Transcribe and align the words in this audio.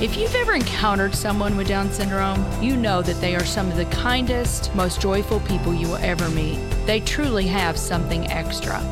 If 0.00 0.16
you've 0.16 0.34
ever 0.34 0.54
encountered 0.54 1.14
someone 1.14 1.56
with 1.56 1.68
Down 1.68 1.88
syndrome, 1.88 2.44
you 2.60 2.76
know 2.76 3.00
that 3.00 3.20
they 3.20 3.36
are 3.36 3.44
some 3.44 3.70
of 3.70 3.76
the 3.76 3.84
kindest, 3.86 4.74
most 4.74 5.00
joyful 5.00 5.38
people 5.40 5.72
you 5.72 5.86
will 5.86 5.96
ever 5.96 6.28
meet. 6.30 6.58
They 6.84 6.98
truly 6.98 7.46
have 7.46 7.78
something 7.78 8.26
extra. 8.26 8.82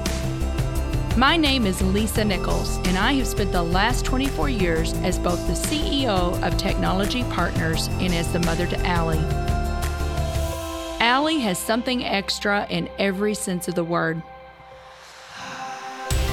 My 1.17 1.37
name 1.37 1.67
is 1.67 1.83
Lisa 1.83 2.25
Nichols, 2.25 2.77
and 2.87 2.97
I 2.97 3.15
have 3.15 3.27
spent 3.27 3.51
the 3.51 3.65
last 3.65 4.05
24 4.05 4.49
years 4.49 4.93
as 4.99 5.19
both 5.19 5.45
the 5.49 5.55
CEO 5.55 6.41
of 6.41 6.57
Technology 6.57 7.25
Partners 7.25 7.89
and 7.95 8.15
as 8.15 8.33
the 8.33 8.39
mother 8.39 8.69
to 8.69 8.87
Allie. 8.87 9.19
Allie 11.01 11.41
has 11.41 11.59
something 11.59 12.05
extra 12.05 12.65
in 12.71 12.89
every 13.01 13.35
sense 13.35 13.67
of 13.67 13.75
the 13.75 13.85
word. 13.85 14.23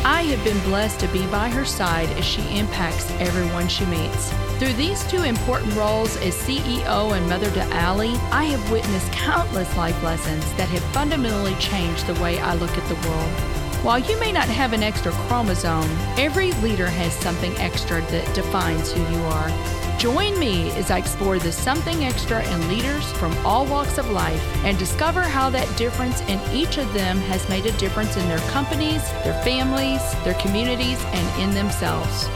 I 0.05 0.21
have 0.21 0.43
been 0.43 0.59
blessed 0.69 0.99
to 0.99 1.07
be 1.07 1.25
by 1.27 1.49
her 1.49 1.65
side 1.65 2.09
as 2.09 2.23
she 2.23 2.41
impacts 2.57 3.09
everyone 3.19 3.67
she 3.67 3.85
meets. 3.87 4.31
Through 4.59 4.73
these 4.73 5.01
two 5.09 5.23
important 5.23 5.73
roles 5.75 6.17
as 6.17 6.35
CEO 6.35 7.15
and 7.15 7.29
mother 7.29 7.49
to 7.49 7.61
Allie, 7.73 8.17
I 8.29 8.43
have 8.43 8.69
witnessed 8.69 9.09
countless 9.13 9.73
life 9.77 10.03
lessons 10.03 10.43
that 10.55 10.67
have 10.67 10.83
fundamentally 10.91 11.55
changed 11.55 12.05
the 12.05 12.21
way 12.21 12.39
I 12.39 12.55
look 12.55 12.77
at 12.77 12.89
the 12.89 13.07
world. 13.07 13.31
While 13.85 13.99
you 13.99 14.19
may 14.19 14.33
not 14.33 14.49
have 14.49 14.73
an 14.73 14.83
extra 14.83 15.13
chromosome, 15.13 15.89
every 16.17 16.51
leader 16.61 16.87
has 16.87 17.13
something 17.13 17.55
extra 17.55 18.01
that 18.01 18.35
defines 18.35 18.91
who 18.91 18.99
you 18.99 19.23
are. 19.27 19.49
Join 19.97 20.37
me 20.37 20.71
as 20.71 20.91
I 20.91 20.97
explore 20.97 21.39
the 21.39 21.53
something 21.53 22.03
extra 22.03 22.45
in 22.53 22.67
leaders 22.67 23.09
from 23.13 23.31
all 23.45 23.65
walks 23.65 23.97
of 23.97 24.09
life 24.09 24.43
and 24.65 24.77
discover 24.77 25.21
how 25.21 25.49
that 25.51 25.77
difference 25.77 26.19
in 26.23 26.37
each 26.53 26.77
of 26.77 26.93
them 26.93 27.19
has 27.19 27.47
made 27.47 27.65
a 27.65 27.77
difference 27.77 28.17
in 28.17 28.27
their 28.27 28.45
companies, 28.49 29.09
their 29.23 29.41
families, 29.45 30.01
their 30.25 30.33
communities, 30.33 31.01
and 31.13 31.41
in 31.41 31.55
themselves. 31.55 32.27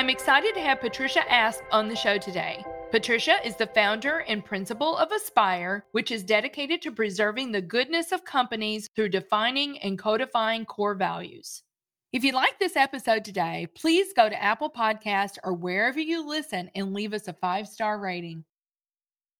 I'm 0.00 0.08
excited 0.08 0.54
to 0.54 0.62
have 0.62 0.80
Patricia 0.80 1.30
Asp 1.30 1.60
on 1.70 1.86
the 1.86 1.94
show 1.94 2.16
today. 2.16 2.64
Patricia 2.90 3.36
is 3.44 3.56
the 3.56 3.66
founder 3.66 4.20
and 4.20 4.42
principal 4.42 4.96
of 4.96 5.12
Aspire, 5.12 5.84
which 5.92 6.10
is 6.10 6.22
dedicated 6.22 6.80
to 6.80 6.90
preserving 6.90 7.52
the 7.52 7.60
goodness 7.60 8.10
of 8.10 8.24
companies 8.24 8.88
through 8.96 9.10
defining 9.10 9.78
and 9.80 9.98
codifying 9.98 10.64
core 10.64 10.94
values. 10.94 11.64
If 12.14 12.24
you 12.24 12.32
like 12.32 12.58
this 12.58 12.76
episode 12.76 13.26
today, 13.26 13.68
please 13.74 14.14
go 14.14 14.30
to 14.30 14.42
Apple 14.42 14.70
Podcast 14.70 15.36
or 15.44 15.52
wherever 15.52 16.00
you 16.00 16.26
listen 16.26 16.70
and 16.74 16.94
leave 16.94 17.12
us 17.12 17.28
a 17.28 17.34
five 17.34 17.68
star 17.68 18.00
rating. 18.00 18.46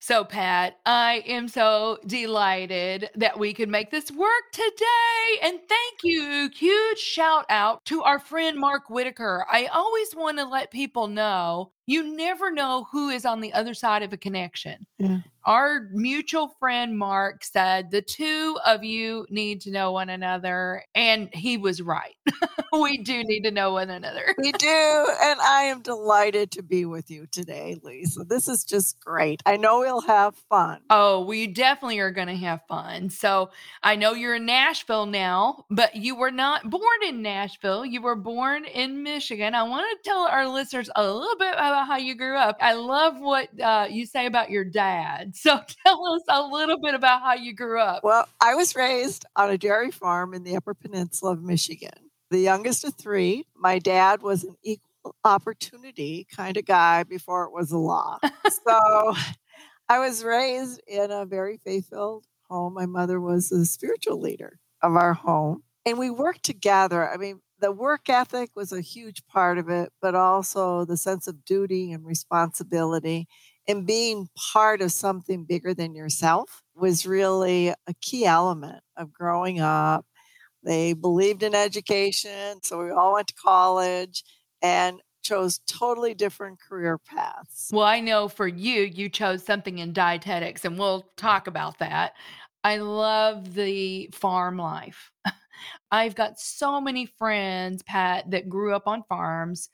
So, 0.03 0.25
Pat, 0.25 0.79
I 0.87 1.23
am 1.27 1.47
so 1.47 1.98
delighted 2.06 3.11
that 3.17 3.39
we 3.39 3.53
could 3.53 3.69
make 3.69 3.91
this 3.91 4.11
work 4.11 4.51
today. 4.51 5.39
And 5.43 5.61
thank 5.69 6.03
you. 6.03 6.48
Huge 6.56 6.98
shout 6.98 7.45
out 7.51 7.84
to 7.84 8.03
our 8.03 8.19
friend 8.19 8.59
Mark 8.59 8.89
Whitaker. 8.89 9.45
I 9.53 9.67
always 9.67 10.17
want 10.17 10.39
to 10.39 10.47
let 10.47 10.71
people 10.71 11.06
know 11.06 11.73
you 11.91 12.15
never 12.17 12.53
know 12.53 12.87
who 12.93 13.09
is 13.09 13.27
on 13.27 13.41
the 13.41 13.53
other 13.53 13.75
side 13.75 14.05
of 14.05 14.13
a 14.13 14.17
connection. 14.17 14.87
Yeah. 14.99 15.19
Our 15.45 15.89
mutual 15.93 16.55
friend 16.61 16.99
Mark 16.99 17.45
said 17.45 17.91
the 17.91 18.03
two 18.03 18.59
of 18.67 18.85
you 18.85 19.27
need 19.31 19.63
to 19.63 19.71
know 19.71 19.91
one 19.91 20.11
another, 20.11 20.84
and 20.95 21.31
he 21.33 21.56
was 21.56 21.81
right. 21.81 22.15
we 22.79 22.99
do 22.99 23.25
need 23.25 23.43
to 23.45 23.50
know 23.50 23.73
one 23.73 23.89
another. 23.89 24.34
we 24.37 24.53
do, 24.53 25.06
and 25.23 25.41
I 25.41 25.62
am 25.62 25.81
delighted 25.81 26.50
to 26.53 26.62
be 26.62 26.84
with 26.84 27.11
you 27.11 27.27
today, 27.27 27.81
Lisa. 27.83 28.23
This 28.25 28.49
is 28.49 28.65
just 28.65 29.00
great. 29.00 29.43
I 29.47 29.56
know 29.56 29.81
we'll 29.81 30.03
have 30.03 30.37
fun. 30.50 30.83
Oh, 30.91 31.25
we 31.25 31.47
definitely 31.47 32.00
are 32.00 32.11
going 32.11 32.29
to 32.29 32.37
have 32.37 32.61
fun. 32.69 33.09
So 33.09 33.50
I 33.83 33.97
know 33.97 34.12
you're 34.12 34.34
in 34.34 34.45
Nashville 34.45 35.06
now, 35.06 35.65
but 35.71 35.97
you 35.97 36.17
were 36.17 36.31
not 36.31 36.69
born 36.69 36.83
in 37.09 37.23
Nashville. 37.23 37.87
You 37.87 38.03
were 38.03 38.15
born 38.15 38.67
in 38.67 39.03
Michigan. 39.03 39.55
I 39.55 39.62
want 39.62 39.87
to 39.91 40.09
tell 40.09 40.27
our 40.27 40.47
listeners 40.47 40.91
a 40.95 41.03
little 41.03 41.37
bit 41.39 41.55
about 41.55 41.80
about 41.81 41.93
how 41.93 41.99
you 41.99 42.15
grew 42.15 42.37
up. 42.37 42.57
I 42.61 42.75
love 42.75 43.19
what 43.19 43.49
uh, 43.61 43.87
you 43.91 44.05
say 44.07 44.27
about 44.27 44.51
your 44.51 44.65
dad. 44.65 45.35
So 45.41 45.59
tell 45.87 46.07
us 46.15 46.23
a 46.29 46.43
little 46.43 46.79
bit 46.79 46.95
about 46.95 47.23
how 47.23 47.33
you 47.33 47.55
grew 47.55 47.81
up. 47.81 48.05
Well, 48.05 48.29
I 48.43 48.55
was 48.55 48.77
raised 48.77 49.25
on 49.37 49.51
a 49.51 49.57
dairy 49.57 49.91
farm 49.91 50.35
in 50.35 50.45
the 50.45 50.55
Upper 50.55 50.75
Peninsula 50.75 51.33
of 51.33 51.43
Michigan. 51.43 52.11
The 52.31 52.41
youngest 52.41 52.85
of 52.85 52.95
three. 52.95 53.47
My 53.57 53.79
dad 53.79 54.21
was 54.23 54.45
an 54.45 54.55
equal 54.63 55.17
opportunity 55.25 56.27
kind 56.37 56.59
of 56.59 56.67
guy 56.67 57.05
before 57.05 57.45
it 57.45 57.53
was 57.53 57.73
a 57.73 57.79
law. 57.79 58.19
so 58.51 59.15
I 59.89 59.99
was 59.99 60.23
raised 60.23 60.83
in 60.87 61.11
a 61.11 61.25
very 61.25 61.57
faith 61.57 61.89
filled 61.89 62.27
home. 62.49 62.75
My 62.75 62.87
mother 62.87 63.19
was 63.19 63.49
the 63.49 63.65
spiritual 63.65 64.21
leader 64.21 64.59
of 64.83 64.95
our 64.95 65.15
home. 65.15 65.62
And 65.87 65.99
we 65.99 66.11
worked 66.11 66.43
together. 66.43 67.09
I 67.09 67.17
mean, 67.17 67.41
the 67.60 67.72
work 67.72 68.09
ethic 68.09 68.50
was 68.54 68.72
a 68.72 68.81
huge 68.81 69.26
part 69.26 69.59
of 69.59 69.69
it, 69.69 69.93
but 70.00 70.15
also 70.15 70.84
the 70.84 70.97
sense 70.97 71.26
of 71.26 71.44
duty 71.44 71.93
and 71.93 72.04
responsibility 72.04 73.28
and 73.69 73.87
being 73.87 74.28
part 74.53 74.82
of 74.82 74.91
something 74.91 75.44
bigger 75.44 75.75
than 75.75 75.94
yourself 75.94 76.62
was 76.75 77.06
really 77.06 77.69
a 77.69 77.94
key 78.00 78.25
element 78.25 78.82
of 78.97 79.12
growing 79.12 79.60
up. 79.60 80.04
They 80.62 80.93
believed 80.93 81.43
in 81.43 81.54
education, 81.54 82.60
so 82.62 82.82
we 82.82 82.91
all 82.91 83.15
went 83.15 83.28
to 83.28 83.34
college 83.34 84.25
and 84.60 85.00
chose 85.22 85.60
totally 85.66 86.15
different 86.15 86.59
career 86.60 86.99
paths. 86.99 87.70
Well, 87.72 87.87
I 87.87 88.00
know 88.00 88.28
for 88.28 88.49
you, 88.49 88.82
you 88.82 89.09
chose 89.09 89.44
something 89.44 89.78
in 89.78 89.93
dietetics, 89.93 90.65
and 90.65 90.78
we'll 90.78 91.06
talk 91.16 91.47
about 91.47 91.78
that. 91.78 92.15
I 92.65 92.78
love 92.78 93.54
the 93.54 94.10
farm 94.12 94.59
life. 94.59 95.10
I've 95.91 96.15
got 96.15 96.41
so 96.41 96.81
many 96.81 97.06
friends, 97.06 97.82
Pat, 97.82 98.31
that 98.31 98.48
grew 98.48 98.75
up 98.75 98.87
on 98.87 99.04
farms. 99.09 99.69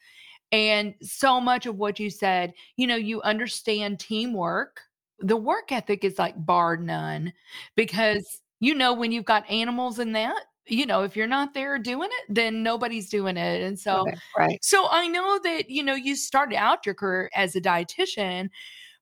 And 0.52 0.94
so 1.02 1.40
much 1.40 1.66
of 1.66 1.76
what 1.76 1.98
you 1.98 2.10
said, 2.10 2.52
you 2.76 2.86
know, 2.86 2.96
you 2.96 3.20
understand 3.22 3.98
teamwork. 3.98 4.80
The 5.18 5.36
work 5.36 5.72
ethic 5.72 6.04
is 6.04 6.18
like 6.18 6.34
bar 6.44 6.76
none 6.76 7.32
because, 7.74 8.40
you 8.60 8.74
know, 8.74 8.92
when 8.92 9.12
you've 9.12 9.24
got 9.24 9.48
animals 9.50 9.98
in 9.98 10.12
that, 10.12 10.40
you 10.68 10.86
know, 10.86 11.02
if 11.02 11.16
you're 11.16 11.26
not 11.26 11.54
there 11.54 11.78
doing 11.78 12.10
it, 12.10 12.34
then 12.34 12.62
nobody's 12.62 13.08
doing 13.08 13.36
it. 13.36 13.62
And 13.62 13.78
so, 13.78 14.04
right, 14.04 14.18
right. 14.36 14.64
so 14.64 14.88
I 14.90 15.06
know 15.06 15.38
that, 15.42 15.70
you 15.70 15.82
know, 15.82 15.94
you 15.94 16.16
started 16.16 16.56
out 16.56 16.84
your 16.84 16.94
career 16.94 17.30
as 17.34 17.54
a 17.56 17.60
dietitian, 17.60 18.50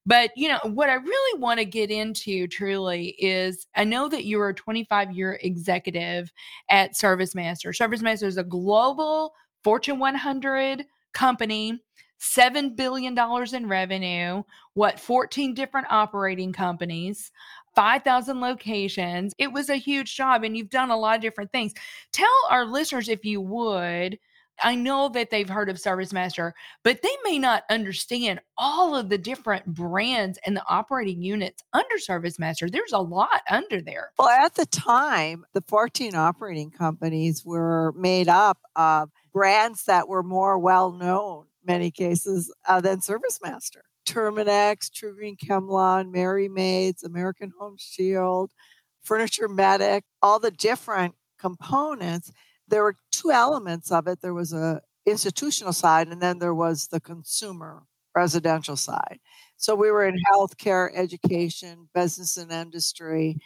but, 0.07 0.31
you 0.37 0.49
know, 0.49 0.59
what 0.65 0.91
I 0.91 0.95
really 0.95 1.41
want 1.41 1.59
to 1.61 1.65
get 1.65 1.91
into 1.91 2.47
truly 2.47 3.09
is 3.19 3.67
I 3.75 3.85
know 3.85 4.09
that 4.09 4.27
you're 4.27 4.51
a 4.51 4.55
25 4.55 5.13
year 5.13 5.39
executive 5.43 6.33
at 6.69 6.93
ServiceMaster. 6.93 7.69
ServiceMaster 7.69 8.25
is 8.27 8.37
a 8.37 8.45
global 8.45 9.33
Fortune 9.63 9.99
100 9.99 10.85
company, 11.15 11.81
$7 12.21 12.77
billion 12.77 13.19
in 13.55 13.69
revenue, 13.69 14.43
what, 14.75 15.01
14 15.01 15.55
different 15.55 15.87
operating 15.91 16.53
companies. 16.53 17.33
5,000 17.75 18.41
locations. 18.41 19.35
It 19.39 19.53
was 19.53 19.69
a 19.69 19.77
huge 19.77 20.15
job, 20.15 20.45
and 20.45 20.57
you've 20.57 20.71
done 20.71 20.91
a 20.91 20.97
lot 20.97 21.17
of 21.17 21.23
different 21.23 21.51
things. 21.51 21.73
Tell 22.13 22.29
our 22.51 22.65
listeners, 22.65 23.09
if 23.09 23.25
you 23.25 23.41
would, 23.41 24.19
I 24.63 24.75
know 24.75 25.09
that 25.11 25.31
they've 25.31 25.49
heard 25.49 25.69
of 25.69 25.77
ServiceMaster, 25.77 26.53
but 26.83 27.03
they 27.03 27.17
may 27.25 27.39
not 27.39 27.65
understand 27.71 28.41
all 28.57 28.95
of 28.95 29.09
the 29.09 29.19
different 29.19 29.67
brands 29.67 30.39
and 30.47 30.57
the 30.57 30.65
operating 30.69 31.23
units 31.23 31.63
under 31.73 31.97
ServiceMaster. 31.97 32.71
There's 32.71 32.93
a 32.93 32.99
lot 32.99 33.43
under 33.51 33.81
there. 33.81 34.13
Well, 34.19 34.29
at 34.29 34.55
the 34.55 34.67
time, 34.67 35.45
the 35.53 35.63
14 35.67 36.15
operating 36.15 36.71
companies 36.71 37.45
were 37.45 37.93
made 37.97 38.29
up 38.29 38.59
of 38.77 39.11
brands 39.33 39.85
that 39.85 40.09
were 40.09 40.23
more 40.23 40.59
well 40.59 40.93
known, 40.93 41.47
many 41.65 41.91
cases, 41.91 42.53
uh, 42.69 42.81
than 42.81 43.01
ServiceMaster. 43.01 43.83
Terminix, 44.07 44.91
TruGreen 44.91 45.39
ChemLawn, 45.39 46.13
Merry 46.13 46.49
Maids, 46.49 47.03
American 47.03 47.53
Home 47.59 47.77
Shield, 47.79 48.51
Furniture 49.03 49.49
Medic, 49.49 50.05
all 50.23 50.39
the 50.39 50.51
different 50.51 51.15
components 51.39 52.31
there 52.69 52.83
were 52.83 52.97
two 53.13 53.31
elements 53.31 53.93
of 53.93 54.07
it. 54.07 54.21
There 54.21 54.35
was 54.35 54.53
a 54.53 54.81
institutional 55.07 55.73
side, 55.73 56.09
and 56.09 56.21
then 56.23 56.39
there 56.39 56.55
was 56.55 56.89
the 56.89 57.01
consumer 57.01 57.83
residential 58.15 58.77
side. 58.77 59.19
So 59.57 59.75
we 59.75 59.91
were 59.91 60.07
in 60.07 60.17
healthcare, 60.33 60.91
education, 60.95 61.89
business 61.95 62.37
and 62.37 62.51
industry, 62.53 63.39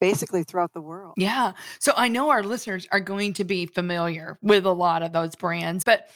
basically 0.00 0.42
throughout 0.44 0.72
the 0.74 0.80
world. 0.82 1.14
Yeah. 1.16 1.52
So 1.78 1.92
I 1.96 2.08
know 2.08 2.30
our 2.30 2.42
listeners 2.42 2.86
are 2.92 3.00
going 3.00 3.32
to 3.34 3.44
be 3.44 3.66
familiar 3.66 4.38
with 4.42 4.66
a 4.66 4.72
lot 4.72 5.02
of 5.02 5.12
those 5.12 5.34
brands, 5.34 5.84
but 5.84 6.08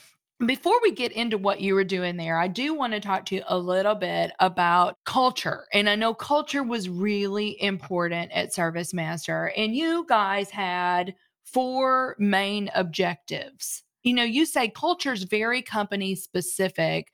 Before 0.46 0.80
we 0.82 0.92
get 0.92 1.12
into 1.12 1.36
what 1.36 1.60
you 1.60 1.74
were 1.74 1.84
doing 1.84 2.16
there, 2.16 2.38
I 2.38 2.48
do 2.48 2.72
want 2.72 2.94
to 2.94 3.00
talk 3.00 3.26
to 3.26 3.34
you 3.34 3.42
a 3.46 3.58
little 3.58 3.94
bit 3.94 4.32
about 4.40 4.96
culture. 5.04 5.66
And 5.74 5.86
I 5.86 5.96
know 5.96 6.14
culture 6.14 6.62
was 6.62 6.88
really 6.88 7.60
important 7.62 8.32
at 8.32 8.54
Service 8.54 8.94
Master, 8.94 9.52
and 9.54 9.76
you 9.76 10.06
guys 10.08 10.48
had 10.48 11.14
four 11.52 12.16
main 12.18 12.70
objectives. 12.74 13.82
You 14.02 14.14
know, 14.14 14.24
you 14.24 14.46
say 14.46 14.68
culture 14.68 15.12
is 15.12 15.24
very 15.24 15.62
company 15.62 16.14
specific. 16.14 17.08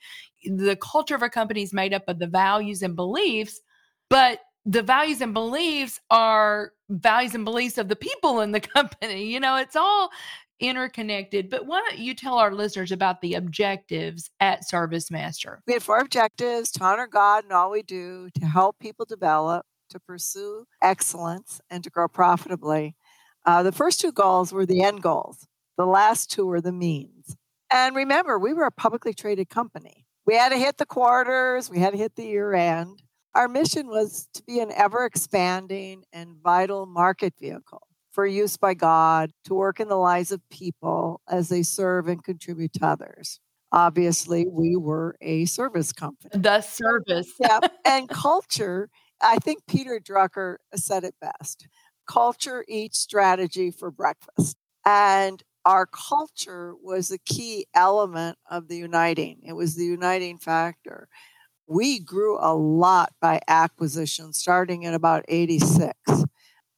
The 0.45 0.77
culture 0.77 1.15
of 1.15 1.23
a 1.23 1.29
company 1.29 1.63
is 1.63 1.73
made 1.73 1.93
up 1.93 2.05
of 2.07 2.19
the 2.19 2.29
values 2.29 2.83
and 2.83 2.95
beliefs, 2.95 3.61
but 4.09 4.41
the 4.65 4.83
values 4.83 5.21
and 5.21 5.35
beliefs 5.35 6.01
are 6.11 6.73
values 6.89 7.35
and 7.35 7.45
beliefs 7.45 7.79
of 7.79 7.89
the 7.89 7.97
people 7.97 8.41
in 8.41 8.53
the 8.53 8.61
company. 8.77 9.27
You 9.27 9.41
know, 9.41 9.57
it's 9.57 9.77
all 9.77 10.11
interconnected. 10.61 11.51
But 11.51 11.67
why 11.67 11.83
don't 11.89 11.99
you 11.99 12.15
tell 12.15 12.39
our 12.39 12.53
listeners 12.53 12.93
about 12.93 13.21
the 13.21 13.35
objectives 13.35 14.31
at 14.41 14.69
Service 14.69 15.11
Master? 15.11 15.63
We 15.67 15.75
have 15.75 15.83
four 15.83 15.99
objectives 15.99 16.71
to 16.73 16.85
honor 16.85 17.07
God 17.07 17.45
in 17.45 17.53
all 17.53 17.71
we 17.71 17.83
do, 17.83 18.29
to 18.39 18.47
help 18.47 18.79
people 18.79 19.05
develop, 19.05 19.67
to 19.91 20.01
pursue 20.01 20.65
excellence, 20.83 21.61
and 21.71 21.85
to 21.85 21.91
grow 21.91 22.09
profitably. 22.09 22.97
Uh, 23.47 23.63
the 23.63 23.73
first 23.73 24.01
two 24.01 24.11
goals 24.11 24.53
were 24.53 24.67
the 24.67 24.83
end 24.83 25.01
goals, 25.03 25.47
the 25.79 25.87
last 25.87 26.31
two 26.31 26.45
were 26.45 26.61
the 26.61 26.73
means. 26.73 27.37
And 27.73 27.95
remember, 27.95 28.39
we 28.39 28.53
were 28.53 28.65
a 28.65 28.73
publicly 28.73 29.15
traded 29.15 29.49
company. 29.49 30.05
We 30.27 30.35
had 30.35 30.49
to 30.51 30.59
hit 30.59 30.79
the 30.79 30.87
quarters, 30.87 31.71
we 31.71 31.79
had 31.79 31.93
to 31.93 31.99
hit 31.99 32.17
the 32.17 32.27
year 32.27 32.55
end. 32.55 33.03
Our 33.35 33.49
mission 33.49 33.87
was 33.87 34.29
to 34.35 34.43
be 34.43 34.61
an 34.61 34.73
ever 34.73 35.05
expanding 35.05 36.05
and 36.13 36.37
vital 36.43 36.87
market 36.87 37.35
vehicle 37.39 37.87
for 38.11 38.27
use 38.27 38.57
by 38.57 38.75
God 38.75 39.31
to 39.45 39.55
work 39.55 39.79
in 39.79 39.89
the 39.89 39.97
lives 39.97 40.33
of 40.33 40.41
people 40.49 41.21
as 41.29 41.51
they 41.51 41.63
serve 41.63 42.09
and 42.09 42.25
contribute 42.25 42.73
to 42.73 42.87
others. 42.87 43.39
Obviously, 43.73 44.47
we 44.51 44.75
were 44.75 45.17
a 45.21 45.45
service 45.45 45.93
company. 45.93 46.31
The 46.33 46.63
service. 46.63 47.31
yeah. 47.39 47.61
And 47.85 48.09
culture, 48.09 48.89
I 49.21 49.37
think 49.37 49.67
Peter 49.69 50.01
Drucker 50.01 50.57
said 50.75 51.05
it 51.05 51.15
best 51.21 51.69
culture 52.07 52.65
eats 52.69 52.99
strategy 52.99 53.71
for 53.71 53.91
breakfast. 53.91 54.57
And 54.85 55.43
our 55.65 55.87
culture 55.87 56.75
was 56.81 57.11
a 57.11 57.19
key 57.19 57.67
element 57.75 58.39
of 58.51 58.69
the 58.69 58.77
uniting, 58.77 59.41
it 59.45 59.55
was 59.55 59.75
the 59.75 59.85
uniting 59.85 60.39
factor 60.39 61.09
we 61.67 61.99
grew 61.99 62.39
a 62.41 62.55
lot 62.55 63.13
by 63.21 63.41
acquisition 63.49 64.33
starting 64.33 64.85
in 64.85 64.95
about 64.95 65.25
86. 65.29 65.93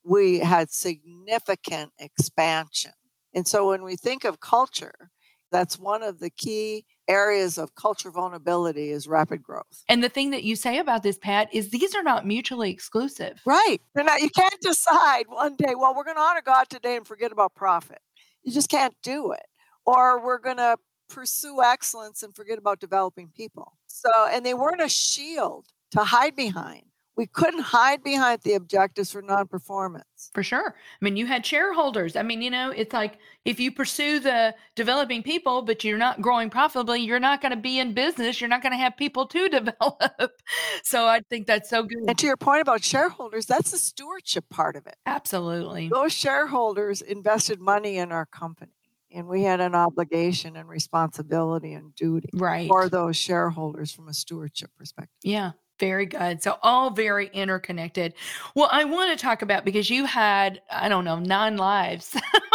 We 0.04 0.38
had 0.38 0.70
significant 0.70 1.92
expansion. 1.98 2.92
And 3.34 3.46
so 3.46 3.68
when 3.68 3.82
we 3.82 3.96
think 3.96 4.24
of 4.24 4.40
culture, 4.40 5.10
that's 5.50 5.78
one 5.78 6.02
of 6.02 6.18
the 6.18 6.30
key 6.30 6.84
areas 7.08 7.58
of 7.58 7.74
culture 7.74 8.10
vulnerability 8.10 8.90
is 8.90 9.08
rapid 9.08 9.42
growth. 9.42 9.84
And 9.88 10.04
the 10.04 10.08
thing 10.08 10.30
that 10.30 10.44
you 10.44 10.56
say 10.56 10.78
about 10.78 11.02
this, 11.02 11.18
Pat, 11.18 11.48
is 11.52 11.70
these 11.70 11.94
are 11.94 12.02
not 12.02 12.26
mutually 12.26 12.70
exclusive. 12.70 13.40
Right. 13.46 13.78
They're 13.94 14.04
not, 14.04 14.20
you 14.20 14.30
can't 14.30 14.60
decide 14.60 15.24
one 15.28 15.56
day, 15.56 15.74
well, 15.74 15.94
we're 15.94 16.04
going 16.04 16.16
to 16.16 16.22
honor 16.22 16.42
God 16.44 16.68
today 16.68 16.96
and 16.96 17.06
forget 17.06 17.32
about 17.32 17.54
profit. 17.54 18.00
You 18.42 18.52
just 18.52 18.68
can't 18.68 18.94
do 19.02 19.32
it. 19.32 19.46
Or 19.86 20.24
we're 20.24 20.38
going 20.38 20.58
to 20.58 20.76
pursue 21.08 21.62
excellence 21.62 22.22
and 22.22 22.34
forget 22.34 22.58
about 22.58 22.80
developing 22.80 23.30
people. 23.34 23.72
So, 23.86 24.10
and 24.30 24.44
they 24.44 24.54
weren't 24.54 24.82
a 24.82 24.88
shield 24.88 25.66
to 25.92 26.00
hide 26.00 26.36
behind. 26.36 26.82
We 27.18 27.26
couldn't 27.26 27.62
hide 27.62 28.04
behind 28.04 28.42
the 28.42 28.54
objectives 28.54 29.10
for 29.10 29.20
non 29.22 29.48
performance. 29.48 30.30
For 30.34 30.44
sure. 30.44 30.76
I 30.76 31.04
mean, 31.04 31.16
you 31.16 31.26
had 31.26 31.44
shareholders. 31.44 32.14
I 32.14 32.22
mean, 32.22 32.40
you 32.40 32.48
know, 32.48 32.70
it's 32.70 32.92
like 32.92 33.18
if 33.44 33.58
you 33.58 33.72
pursue 33.72 34.20
the 34.20 34.54
developing 34.76 35.24
people, 35.24 35.62
but 35.62 35.82
you're 35.82 35.98
not 35.98 36.22
growing 36.22 36.48
profitably, 36.48 37.00
you're 37.00 37.18
not 37.18 37.40
going 37.40 37.50
to 37.50 37.60
be 37.60 37.80
in 37.80 37.92
business. 37.92 38.40
You're 38.40 38.48
not 38.48 38.62
going 38.62 38.70
to 38.70 38.78
have 38.78 38.96
people 38.96 39.26
to 39.26 39.48
develop. 39.60 40.30
so 40.84 41.08
I 41.08 41.22
think 41.28 41.48
that's 41.48 41.68
so 41.68 41.82
good. 41.82 42.04
And 42.06 42.16
to 42.18 42.26
your 42.26 42.36
point 42.36 42.62
about 42.62 42.84
shareholders, 42.84 43.46
that's 43.46 43.72
the 43.72 43.78
stewardship 43.78 44.44
part 44.48 44.76
of 44.76 44.86
it. 44.86 44.94
Absolutely. 45.04 45.88
Those 45.88 46.12
shareholders 46.12 47.02
invested 47.02 47.60
money 47.60 47.98
in 47.98 48.12
our 48.12 48.26
company 48.26 48.70
and 49.10 49.26
we 49.26 49.42
had 49.42 49.60
an 49.60 49.74
obligation 49.74 50.54
and 50.54 50.68
responsibility 50.68 51.72
and 51.72 51.94
duty 51.94 52.28
right. 52.34 52.68
for 52.68 52.88
those 52.88 53.16
shareholders 53.16 53.90
from 53.90 54.08
a 54.08 54.14
stewardship 54.14 54.70
perspective. 54.78 55.18
Yeah. 55.22 55.52
Very 55.78 56.06
good. 56.06 56.42
So 56.42 56.58
all 56.62 56.90
very 56.90 57.28
interconnected. 57.32 58.14
Well, 58.54 58.68
I 58.72 58.84
want 58.84 59.16
to 59.16 59.22
talk 59.22 59.42
about 59.42 59.64
because 59.64 59.88
you 59.88 60.06
had, 60.06 60.60
I 60.70 60.88
don't 60.88 61.04
know, 61.04 61.18
nine 61.18 61.56
lives 61.56 62.16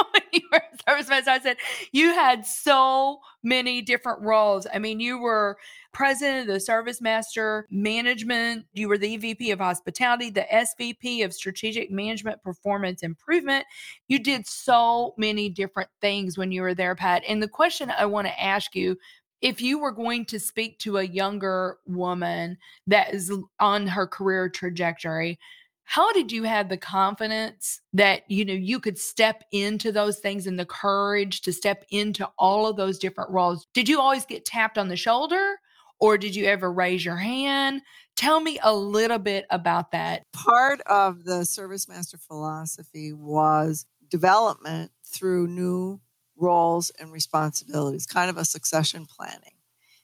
I 1.34 1.40
said 1.40 1.58
you 1.92 2.14
had 2.14 2.46
so 2.46 3.20
many 3.44 3.81
different 3.81 4.22
roles. 4.22 4.68
I 4.74 4.80
mean, 4.80 5.00
you 5.00 5.20
were 5.20 5.58
president 5.92 6.48
of 6.48 6.54
the 6.54 6.60
Service 6.60 7.02
Master 7.02 7.68
Management, 7.70 8.66
you 8.74 8.88
were 8.88 8.98
the 8.98 9.18
EVP 9.18 9.54
of 9.54 9.60
Hospitality, 9.60 10.30
the 10.31 10.46
SVP 10.52 11.24
of 11.24 11.34
Strategic 11.34 11.92
Management 11.92 12.42
Performance 12.42 13.04
Improvement. 13.04 13.66
You 14.08 14.20
did 14.20 14.48
so 14.48 15.14
many 15.18 15.50
different 15.50 15.90
things 16.02 16.38
when 16.38 16.52
you 16.52 16.62
were 16.64 16.74
there, 16.74 16.96
Pat. 16.96 17.24
And 17.28 17.44
the 17.44 17.48
question 17.48 17.92
I 17.92 18.06
want 18.06 18.28
to 18.28 18.42
ask 18.42 18.75
you 18.75 18.98
if 19.44 19.62
you 19.62 19.78
were 19.78 19.92
going 19.92 20.24
to 20.24 20.40
speak 20.40 20.80
to 20.80 20.98
a 20.98 21.04
younger 21.04 21.78
woman 21.86 22.57
that 22.88 23.13
is 23.13 23.31
on 23.60 23.86
her 23.88 24.07
career 24.07 24.48
trajectory, 24.48 25.38
how 25.84 26.13
did 26.13 26.31
you 26.31 26.44
have 26.44 26.69
the 26.69 26.78
confidence 26.78 27.81
that 27.92 28.24
you 28.31 28.45
know 28.45 28.54
you 28.54 28.80
could 28.80 28.98
step 28.98 29.44
into 29.51 29.92
those 29.92 30.19
things 30.19 30.48
and 30.48 30.57
the 30.57 30.66
courage 30.66 31.42
to 31.42 31.51
step 31.51 31.84
into 31.92 32.25
all 32.40 32.66
of 32.66 32.78
those 32.78 32.98
different 32.98 33.30
roles? 33.31 33.68
Did 33.74 33.90
you 33.90 34.00
always 34.00 34.25
get 34.25 34.45
tapped 34.45 34.78
on 34.78 34.88
the 34.88 34.95
shoulder 34.95 35.57
or 36.00 36.18
did 36.18 36.38
you 36.38 36.46
ever 36.46 36.72
raise 36.72 37.04
your 37.04 37.18
hand? 37.18 37.81
Tell 38.16 38.39
me 38.39 38.60
a 38.63 38.74
little 38.74 39.19
bit 39.19 39.46
about 39.50 39.92
that. 39.92 40.24
Part 40.31 40.80
of 40.81 41.25
the 41.25 41.44
service 41.44 41.89
master 41.89 42.18
philosophy 42.18 43.12
was 43.12 43.86
development 44.10 44.92
through 45.06 45.48
new 45.48 46.00
roles 46.44 46.92
and 47.00 47.12
responsibilities, 47.12 48.06
kind 48.06 48.30
of 48.30 48.38
a 48.38 48.45
succession 48.45 49.06
planning. 49.06 49.56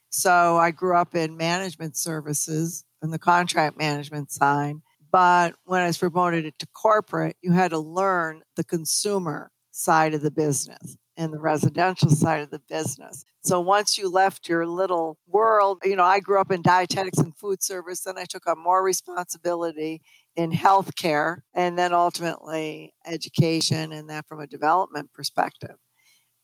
So 0.10 0.58
I 0.58 0.72
grew 0.72 0.96
up 0.96 1.14
in 1.14 1.38
management 1.38 1.98
services 1.98 2.84
and 3.02 3.14
the 3.14 3.20
contract 3.20 3.78
management 3.78 4.32
side. 4.32 4.78
But 5.12 5.56
when 5.66 5.82
I 5.82 5.88
was 5.88 5.98
promoted 5.98 6.54
to 6.58 6.68
corporate, 6.68 7.36
you 7.42 7.52
had 7.52 7.72
to 7.72 7.80
learn 7.80 8.42
the 8.56 8.64
consumer 8.64 9.52
side 9.72 10.14
of 10.14 10.22
the 10.22 10.32
business 10.32 10.98
and 11.18 11.34
the 11.34 11.40
residential 11.40 12.10
side 12.10 12.42
of 12.42 12.50
the 12.50 12.62
business. 12.70 13.26
So 13.42 13.60
once 13.60 13.98
you 13.98 14.10
left 14.10 14.48
your 14.48 14.66
little 14.66 15.18
world, 15.28 15.80
you 15.84 15.96
know, 15.96 16.04
I 16.04 16.20
grew 16.20 16.40
up 16.40 16.52
in 16.52 16.62
dietetics 16.62 17.18
and 17.18 17.36
food 17.36 17.64
service, 17.64 18.02
then 18.02 18.18
I 18.18 18.26
took 18.26 18.48
on 18.48 18.62
more 18.62 18.84
responsibility 18.84 20.02
in 20.36 20.52
healthcare 20.52 21.40
and 21.54 21.78
then 21.78 21.94
ultimately 21.94 22.94
education 23.06 23.92
and 23.92 24.10
that 24.10 24.28
from 24.28 24.40
a 24.40 24.48
development 24.48 25.12
perspective 25.14 25.76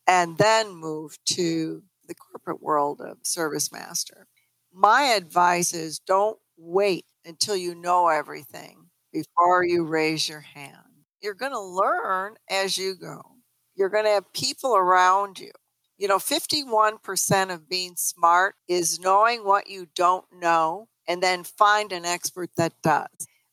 and 0.07 0.38
then 0.38 0.75
move 0.75 1.17
to 1.25 1.83
the 2.07 2.15
corporate 2.15 2.62
world 2.62 3.01
of 3.01 3.17
service 3.24 3.71
master. 3.71 4.27
My 4.74 5.03
advice 5.03 5.74
is 5.74 6.00
don't 6.00 6.38
wait 6.57 7.05
until 7.25 7.55
you 7.55 7.75
know 7.75 8.07
everything 8.07 8.89
before 9.12 9.63
you 9.65 9.83
raise 9.83 10.27
your 10.29 10.41
hand. 10.41 11.05
You're 11.21 11.33
going 11.33 11.53
to 11.53 11.59
learn 11.59 12.35
as 12.50 12.77
you 12.77 12.95
go. 12.95 13.21
You're 13.75 13.89
going 13.89 14.05
to 14.05 14.12
have 14.12 14.31
people 14.33 14.75
around 14.75 15.39
you. 15.39 15.51
You 15.97 16.07
know, 16.07 16.19
51% 16.19 17.51
of 17.51 17.69
being 17.69 17.93
smart 17.95 18.55
is 18.67 19.00
knowing 19.00 19.45
what 19.45 19.69
you 19.69 19.88
don't 19.95 20.25
know 20.31 20.88
and 21.07 21.24
then 21.24 21.43
find 21.43 21.91
an 21.91 22.05
expert 22.05 22.50
that 22.57 22.74
does. 22.83 23.07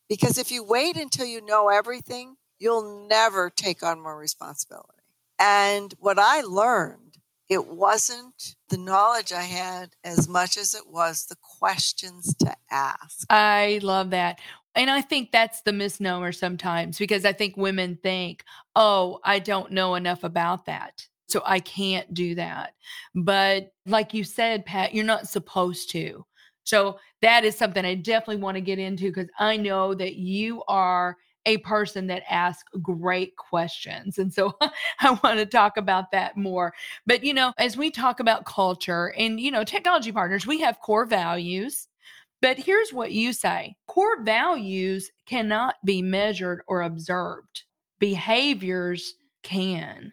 Because 0.08 0.38
if 0.38 0.50
you 0.50 0.64
wait 0.64 0.96
until 0.96 1.26
you 1.26 1.40
know 1.44 1.68
everything, 1.68 2.36
you'll 2.58 3.06
never 3.08 3.48
take 3.48 3.82
on 3.82 4.02
more 4.02 4.18
responsibility. 4.18 5.01
And 5.44 5.92
what 5.98 6.20
I 6.20 6.42
learned, 6.42 7.18
it 7.48 7.66
wasn't 7.66 8.54
the 8.68 8.78
knowledge 8.78 9.32
I 9.32 9.42
had 9.42 9.90
as 10.04 10.28
much 10.28 10.56
as 10.56 10.72
it 10.72 10.86
was 10.88 11.26
the 11.26 11.34
questions 11.58 12.32
to 12.36 12.54
ask. 12.70 13.26
I 13.28 13.80
love 13.82 14.10
that. 14.10 14.38
And 14.76 14.88
I 14.88 15.00
think 15.00 15.32
that's 15.32 15.62
the 15.62 15.72
misnomer 15.72 16.30
sometimes 16.30 16.96
because 16.96 17.24
I 17.24 17.32
think 17.32 17.56
women 17.56 17.98
think, 18.04 18.44
oh, 18.76 19.18
I 19.24 19.40
don't 19.40 19.72
know 19.72 19.96
enough 19.96 20.22
about 20.22 20.66
that. 20.66 21.08
So 21.26 21.42
I 21.44 21.58
can't 21.58 22.14
do 22.14 22.36
that. 22.36 22.74
But 23.16 23.72
like 23.84 24.14
you 24.14 24.22
said, 24.22 24.64
Pat, 24.64 24.94
you're 24.94 25.04
not 25.04 25.26
supposed 25.26 25.90
to. 25.90 26.24
So 26.62 27.00
that 27.20 27.44
is 27.44 27.58
something 27.58 27.84
I 27.84 27.96
definitely 27.96 28.36
want 28.36 28.58
to 28.58 28.60
get 28.60 28.78
into 28.78 29.08
because 29.08 29.28
I 29.40 29.56
know 29.56 29.92
that 29.92 30.14
you 30.14 30.62
are 30.68 31.16
a 31.46 31.58
person 31.58 32.06
that 32.06 32.22
asks 32.30 32.68
great 32.80 33.36
questions. 33.36 34.18
And 34.18 34.32
so 34.32 34.56
I 35.00 35.18
want 35.22 35.38
to 35.38 35.46
talk 35.46 35.76
about 35.76 36.10
that 36.12 36.36
more. 36.36 36.72
But, 37.06 37.24
you 37.24 37.34
know, 37.34 37.52
as 37.58 37.76
we 37.76 37.90
talk 37.90 38.20
about 38.20 38.44
culture 38.44 39.14
and, 39.16 39.40
you 39.40 39.50
know, 39.50 39.64
technology 39.64 40.12
partners, 40.12 40.46
we 40.46 40.60
have 40.60 40.80
core 40.80 41.06
values. 41.06 41.88
But 42.40 42.58
here's 42.58 42.92
what 42.92 43.12
you 43.12 43.32
say 43.32 43.76
core 43.86 44.22
values 44.22 45.10
cannot 45.26 45.76
be 45.84 46.02
measured 46.02 46.62
or 46.66 46.82
observed, 46.82 47.64
behaviors 47.98 49.14
can. 49.42 50.12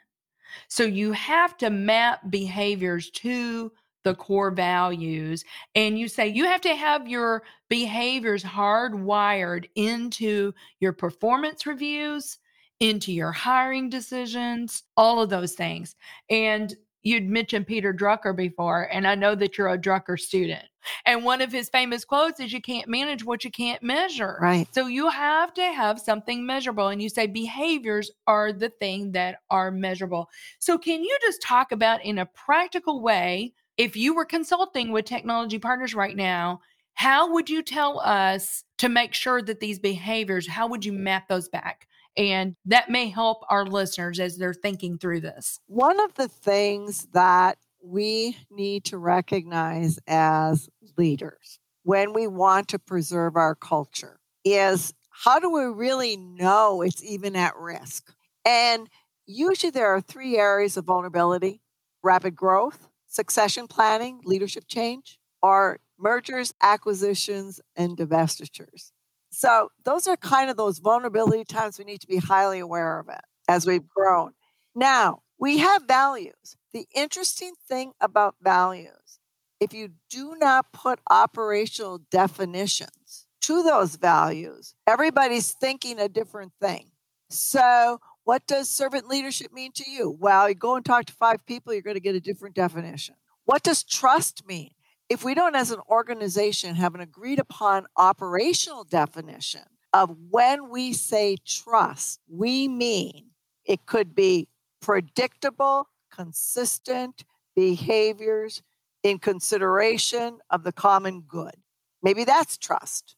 So 0.67 0.83
you 0.83 1.11
have 1.13 1.57
to 1.57 1.69
map 1.69 2.29
behaviors 2.29 3.09
to 3.11 3.71
the 4.03 4.15
core 4.15 4.51
values. 4.51 5.43
And 5.75 5.99
you 5.99 6.07
say 6.07 6.27
you 6.27 6.45
have 6.45 6.61
to 6.61 6.75
have 6.75 7.07
your 7.07 7.43
behaviors 7.69 8.43
hardwired 8.43 9.69
into 9.75 10.53
your 10.79 10.93
performance 10.93 11.65
reviews, 11.65 12.37
into 12.79 13.11
your 13.11 13.31
hiring 13.31 13.89
decisions, 13.89 14.83
all 14.95 15.21
of 15.21 15.29
those 15.29 15.53
things. 15.53 15.95
And 16.29 16.75
you'd 17.03 17.29
mentioned 17.29 17.67
Peter 17.67 17.93
Drucker 17.93 18.35
before, 18.35 18.89
and 18.91 19.07
I 19.07 19.15
know 19.15 19.35
that 19.35 19.57
you're 19.57 19.69
a 19.69 19.77
Drucker 19.77 20.19
student. 20.19 20.65
And 21.05 21.23
one 21.23 21.41
of 21.41 21.51
his 21.51 21.69
famous 21.69 22.05
quotes 22.05 22.39
is, 22.39 22.53
You 22.53 22.61
can't 22.61 22.87
manage 22.87 23.23
what 23.23 23.43
you 23.43 23.51
can't 23.51 23.81
measure. 23.83 24.37
Right. 24.41 24.67
So 24.73 24.87
you 24.87 25.09
have 25.09 25.53
to 25.55 25.63
have 25.63 25.99
something 25.99 26.45
measurable. 26.45 26.87
And 26.87 27.01
you 27.01 27.09
say 27.09 27.27
behaviors 27.27 28.11
are 28.27 28.53
the 28.53 28.69
thing 28.69 29.11
that 29.11 29.39
are 29.49 29.71
measurable. 29.71 30.29
So, 30.59 30.77
can 30.77 31.03
you 31.03 31.17
just 31.21 31.41
talk 31.41 31.71
about 31.71 32.03
in 32.03 32.19
a 32.19 32.25
practical 32.25 33.01
way, 33.01 33.53
if 33.79 33.95
you 33.95 34.13
were 34.13 34.25
consulting 34.25 34.91
with 34.91 35.05
technology 35.05 35.57
partners 35.57 35.95
right 35.95 36.15
now, 36.15 36.59
how 36.95 37.31
would 37.31 37.49
you 37.49 37.63
tell 37.63 38.01
us 38.01 38.65
to 38.77 38.89
make 38.89 39.13
sure 39.13 39.41
that 39.41 39.61
these 39.61 39.79
behaviors, 39.79 40.49
how 40.49 40.67
would 40.67 40.83
you 40.83 40.91
map 40.91 41.29
those 41.29 41.47
back? 41.47 41.87
And 42.17 42.57
that 42.65 42.89
may 42.89 43.07
help 43.07 43.45
our 43.49 43.65
listeners 43.65 44.19
as 44.19 44.35
they're 44.35 44.53
thinking 44.53 44.97
through 44.97 45.21
this. 45.21 45.61
One 45.67 45.97
of 46.01 46.13
the 46.15 46.27
things 46.27 47.07
that 47.13 47.57
we 47.81 48.35
need 48.51 48.83
to 48.85 48.97
recognize 48.97 49.97
as 50.07 50.67
leaders 50.97 51.59
when 51.83 52.11
we 52.11 52.27
want 52.27 52.67
to 52.69 52.79
preserve 52.79 53.37
our 53.37 53.55
culture 53.55 54.19
is 54.43 54.93
how 55.09 55.39
do 55.39 55.49
we 55.49 55.63
really 55.63 56.17
know 56.17 56.81
it's 56.81 57.01
even 57.01 57.33
at 57.37 57.55
risk? 57.55 58.13
And 58.45 58.89
usually 59.25 59.71
there 59.71 59.87
are 59.87 60.01
three 60.01 60.37
areas 60.37 60.75
of 60.75 60.83
vulnerability 60.83 61.61
rapid 62.03 62.35
growth, 62.35 62.88
succession 63.09 63.67
planning, 63.67 64.21
leadership 64.23 64.63
change, 64.67 65.19
or 65.41 65.79
mergers, 65.97 66.53
acquisitions, 66.61 67.59
and 67.75 67.97
divestitures. 67.97 68.91
So 69.31 69.69
those 69.83 70.07
are 70.07 70.17
kind 70.17 70.49
of 70.49 70.57
those 70.57 70.79
vulnerability 70.79 71.43
times 71.43 71.77
we 71.77 71.85
need 71.85 72.01
to 72.01 72.07
be 72.07 72.17
highly 72.17 72.59
aware 72.59 72.99
of 72.99 73.09
it 73.09 73.21
as 73.47 73.65
we've 73.67 73.87
grown. 73.87 74.31
Now, 74.73 75.21
we 75.39 75.57
have 75.57 75.83
values. 75.87 76.55
The 76.73 76.87
interesting 76.95 77.53
thing 77.67 77.93
about 77.99 78.35
values, 78.41 79.19
if 79.59 79.73
you 79.73 79.89
do 80.09 80.35
not 80.39 80.71
put 80.71 80.99
operational 81.09 81.99
definitions 82.11 83.25
to 83.41 83.63
those 83.63 83.95
values, 83.95 84.73
everybody's 84.87 85.51
thinking 85.51 85.99
a 85.99 86.09
different 86.09 86.53
thing. 86.61 86.91
So, 87.29 87.99
what 88.29 88.45
does 88.45 88.69
servant 88.69 89.07
leadership 89.07 89.51
mean 89.51 89.71
to 89.71 89.89
you? 89.89 90.15
Well, 90.19 90.47
you 90.49 90.53
go 90.55 90.75
and 90.75 90.85
talk 90.85 91.05
to 91.05 91.13
five 91.13 91.43
people, 91.47 91.73
you're 91.73 91.81
going 91.81 91.95
to 91.95 91.99
get 91.99 92.13
a 92.13 92.19
different 92.19 92.53
definition. 92.53 93.15
What 93.45 93.63
does 93.63 93.83
trust 93.83 94.47
mean? 94.47 94.69
if 95.09 95.23
we 95.23 95.33
don't, 95.33 95.55
as 95.55 95.71
an 95.71 95.79
organization, 95.89 96.75
have 96.75 96.93
an 96.93 97.01
agreed 97.01 97.39
upon 97.39 97.87
operational 97.97 98.83
definition 98.83 99.63
of 99.91 100.15
when 100.29 100.69
we 100.69 100.93
say 100.93 101.35
trust, 101.45 102.19
we 102.29 102.67
mean 102.67 103.31
it 103.65 103.87
could 103.87 104.13
be 104.13 104.47
predictable, 104.81 105.89
consistent 106.13 107.25
behaviors 107.55 108.61
in 109.01 109.17
consideration 109.17 110.37
of 110.51 110.63
the 110.63 110.71
common 110.71 111.21
good. 111.21 111.55
Maybe 112.03 112.23
that's 112.23 112.57
trust, 112.57 113.15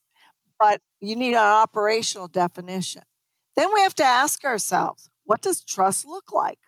but 0.58 0.80
you 1.02 1.18
need 1.18 1.34
an 1.34 1.40
operational 1.40 2.30
definition. 2.30 3.04
Then 3.56 3.70
we 3.74 3.82
have 3.82 3.96
to 3.96 4.04
ask 4.04 4.44
ourselves 4.44 5.10
what 5.26 5.42
does 5.42 5.64
trust 5.64 6.06
look 6.06 6.32
like? 6.32 6.60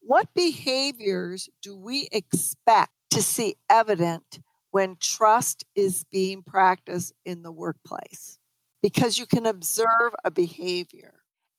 What 0.00 0.28
behaviors 0.34 1.48
do 1.62 1.76
we 1.76 2.08
expect 2.12 2.92
to 3.10 3.22
see 3.22 3.56
evident 3.68 4.40
when 4.70 4.96
trust 5.00 5.64
is 5.74 6.04
being 6.12 6.42
practiced 6.42 7.14
in 7.24 7.42
the 7.42 7.50
workplace 7.50 8.38
because 8.82 9.18
you 9.18 9.26
can 9.26 9.46
observe 9.46 10.14
a 10.22 10.30
behavior. 10.30 11.14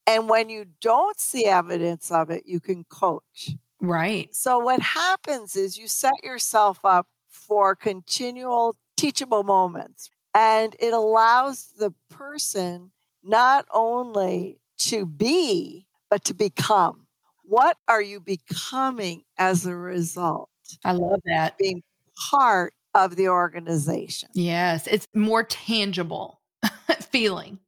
And 0.06 0.30
when 0.30 0.50
you 0.50 0.66
don't 0.82 1.20
see 1.20 1.46
evidence 1.46 2.12
of 2.12 2.30
it, 2.30 2.44
you 2.46 2.60
can 2.60 2.84
coach. 2.86 3.56
Right. 3.82 4.34
So, 4.36 4.60
what 4.60 4.82
happens 4.82 5.56
is 5.56 5.78
you 5.78 5.88
set 5.88 6.24
yourself 6.24 6.80
up 6.84 7.08
for 7.28 7.76
continual 7.76 8.78
teachable 8.96 9.44
moments, 9.44 10.10
and 10.34 10.76
it 10.80 10.94
allows 10.94 11.74
the 11.78 11.94
person 12.10 12.92
not 13.24 13.66
only 13.74 14.60
to 14.80 15.06
be, 15.06 15.86
but 16.10 16.24
to 16.26 16.34
become. 16.34 17.08
What 17.44 17.78
are 17.88 18.02
you 18.02 18.20
becoming 18.20 19.24
as 19.38 19.66
a 19.66 19.76
result? 19.76 20.50
I 20.84 20.92
love 20.92 21.22
that. 21.26 21.58
Being 21.58 21.82
part 22.30 22.74
of 22.94 23.16
the 23.16 23.30
organization. 23.30 24.30
Yes, 24.34 24.88
it's 24.88 25.08
more 25.14 25.44
tangible 25.44 26.42
feeling. 27.12 27.60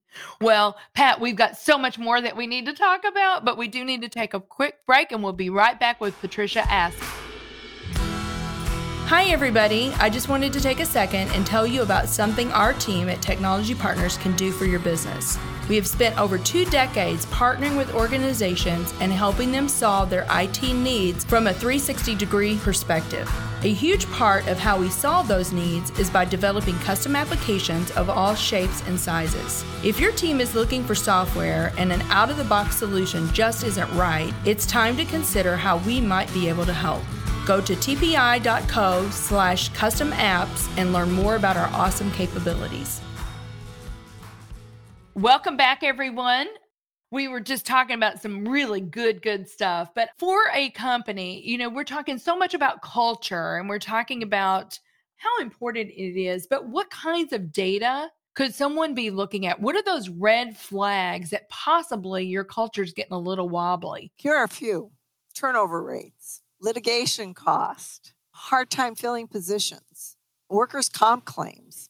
Well, 0.42 0.78
Pat, 0.96 1.22
we've 1.22 1.36
got 1.36 1.58
so 1.58 1.78
much 1.78 1.98
more 1.98 2.20
that 2.20 2.36
we 2.36 2.48
need 2.48 2.66
to 2.66 2.74
talk 2.74 3.06
about, 3.06 3.46
but 3.46 3.58
we 3.58 3.68
do 3.68 3.86
need 3.86 4.02
to 4.02 4.10
take 4.10 4.34
a 4.34 4.40
quick 4.40 4.78
break 4.86 5.12
and 5.12 5.24
we'll 5.24 5.34
be 5.34 5.50
right 5.50 5.80
back 5.80 6.02
with 6.02 6.20
Patricia 6.20 6.64
Asp. 6.70 7.02
Hi, 9.10 9.24
everybody. 9.24 9.92
I 9.98 10.08
just 10.08 10.30
wanted 10.30 10.54
to 10.54 10.62
take 10.62 10.80
a 10.80 10.86
second 10.86 11.32
and 11.32 11.44
tell 11.44 11.66
you 11.66 11.82
about 11.82 12.08
something 12.08 12.52
our 12.52 12.74
team 12.74 13.10
at 13.10 13.24
Technology 13.24 13.74
Partners 13.74 14.20
can 14.20 14.36
do 14.36 14.52
for 14.52 14.66
your 14.66 14.80
business. 14.80 15.36
We 15.68 15.76
have 15.78 15.88
spent 15.88 16.20
over 16.20 16.38
two 16.38 16.64
decades 16.66 17.26
partnering 17.26 17.76
with 17.76 17.92
organizations 17.96 18.94
and 19.02 19.12
helping 19.12 19.52
them 19.52 19.68
solve 19.68 20.12
their 20.12 20.28
IT 20.30 20.62
needs 20.62 21.26
from 21.26 21.48
a 21.48 21.54
360 21.54 22.14
degree 22.14 22.58
perspective. 22.60 23.28
A 23.64 23.74
huge 23.74 24.06
part 24.12 24.48
of 24.48 24.60
how 24.60 24.80
we 24.80 24.90
solve 24.90 25.28
those 25.28 25.52
needs 25.52 25.90
is 25.98 26.12
by 26.12 26.24
developing 26.24 26.78
custom 26.78 27.16
applications 27.16 27.90
of 27.92 28.12
all 28.12 28.36
shapes 28.36 28.84
and 28.86 29.00
sizes. 29.00 29.66
If 29.84 30.00
your 30.00 30.12
team 30.12 30.40
is 30.40 30.54
looking 30.54 30.84
for 30.84 30.94
software 30.94 31.74
and 31.80 31.92
an 31.92 32.04
out 32.12 32.30
of 32.30 32.38
the 32.38 32.44
box 32.44 32.76
solution 32.76 33.28
just 33.34 33.64
isn't 33.64 33.92
right, 33.96 34.32
it's 34.46 34.68
time 34.68 34.96
to 34.98 35.06
consider 35.06 35.58
how 35.58 35.78
we 35.80 36.00
might 36.00 36.32
be 36.32 36.48
able 36.48 36.68
to 36.68 36.74
help. 36.74 37.02
Go 37.50 37.60
to 37.60 37.76
tpi.co 37.76 39.10
slash 39.10 39.70
custom 39.70 40.12
apps 40.12 40.70
and 40.78 40.94
learn 40.94 41.12
more 41.12 41.36
about 41.36 41.58
our 41.58 41.66
awesome 41.70 42.12
capabilities. 42.12 43.02
Welcome 45.16 45.58
back, 45.58 45.82
everyone. 45.82 46.46
We 47.10 47.28
were 47.28 47.40
just 47.40 47.66
talking 47.66 47.96
about 47.96 48.22
some 48.22 48.48
really 48.48 48.82
good, 48.82 49.24
good 49.24 49.50
stuff. 49.50 49.90
But 49.96 50.10
for 50.20 50.38
a 50.54 50.70
company, 50.70 51.42
you 51.42 51.58
know, 51.58 51.70
we're 51.70 51.86
talking 51.86 52.20
so 52.20 52.38
much 52.38 52.54
about 52.54 52.84
culture 52.84 53.58
and 53.58 53.68
we're 53.68 53.80
talking 53.80 54.22
about 54.22 54.80
how 55.16 55.42
important 55.42 55.90
it 55.90 56.22
is, 56.22 56.46
but 56.46 56.68
what 56.68 56.92
kinds 56.92 57.34
of 57.34 57.52
data 57.52 58.12
could 58.36 58.54
someone 58.54 58.94
be 58.94 59.10
looking 59.10 59.48
at? 59.48 59.60
What 59.60 59.76
are 59.76 59.82
those 59.82 60.08
red 60.08 60.56
flags 60.56 61.32
that 61.32 61.50
possibly 61.50 62.28
your 62.28 62.44
culture 62.44 62.84
is 62.84 62.94
getting 62.94 63.14
a 63.14 63.18
little 63.18 63.50
wobbly? 63.50 64.12
Here 64.18 64.36
are 64.36 64.44
a 64.44 64.48
few 64.48 64.92
turnover 65.34 65.82
rates 65.82 66.39
litigation 66.62 67.34
cost, 67.34 68.14
hard 68.32 68.70
time 68.70 68.96
filling 68.96 69.28
positions, 69.28 70.18
workers' 70.50 70.90
comp 70.90 71.26
claims. 71.26 71.90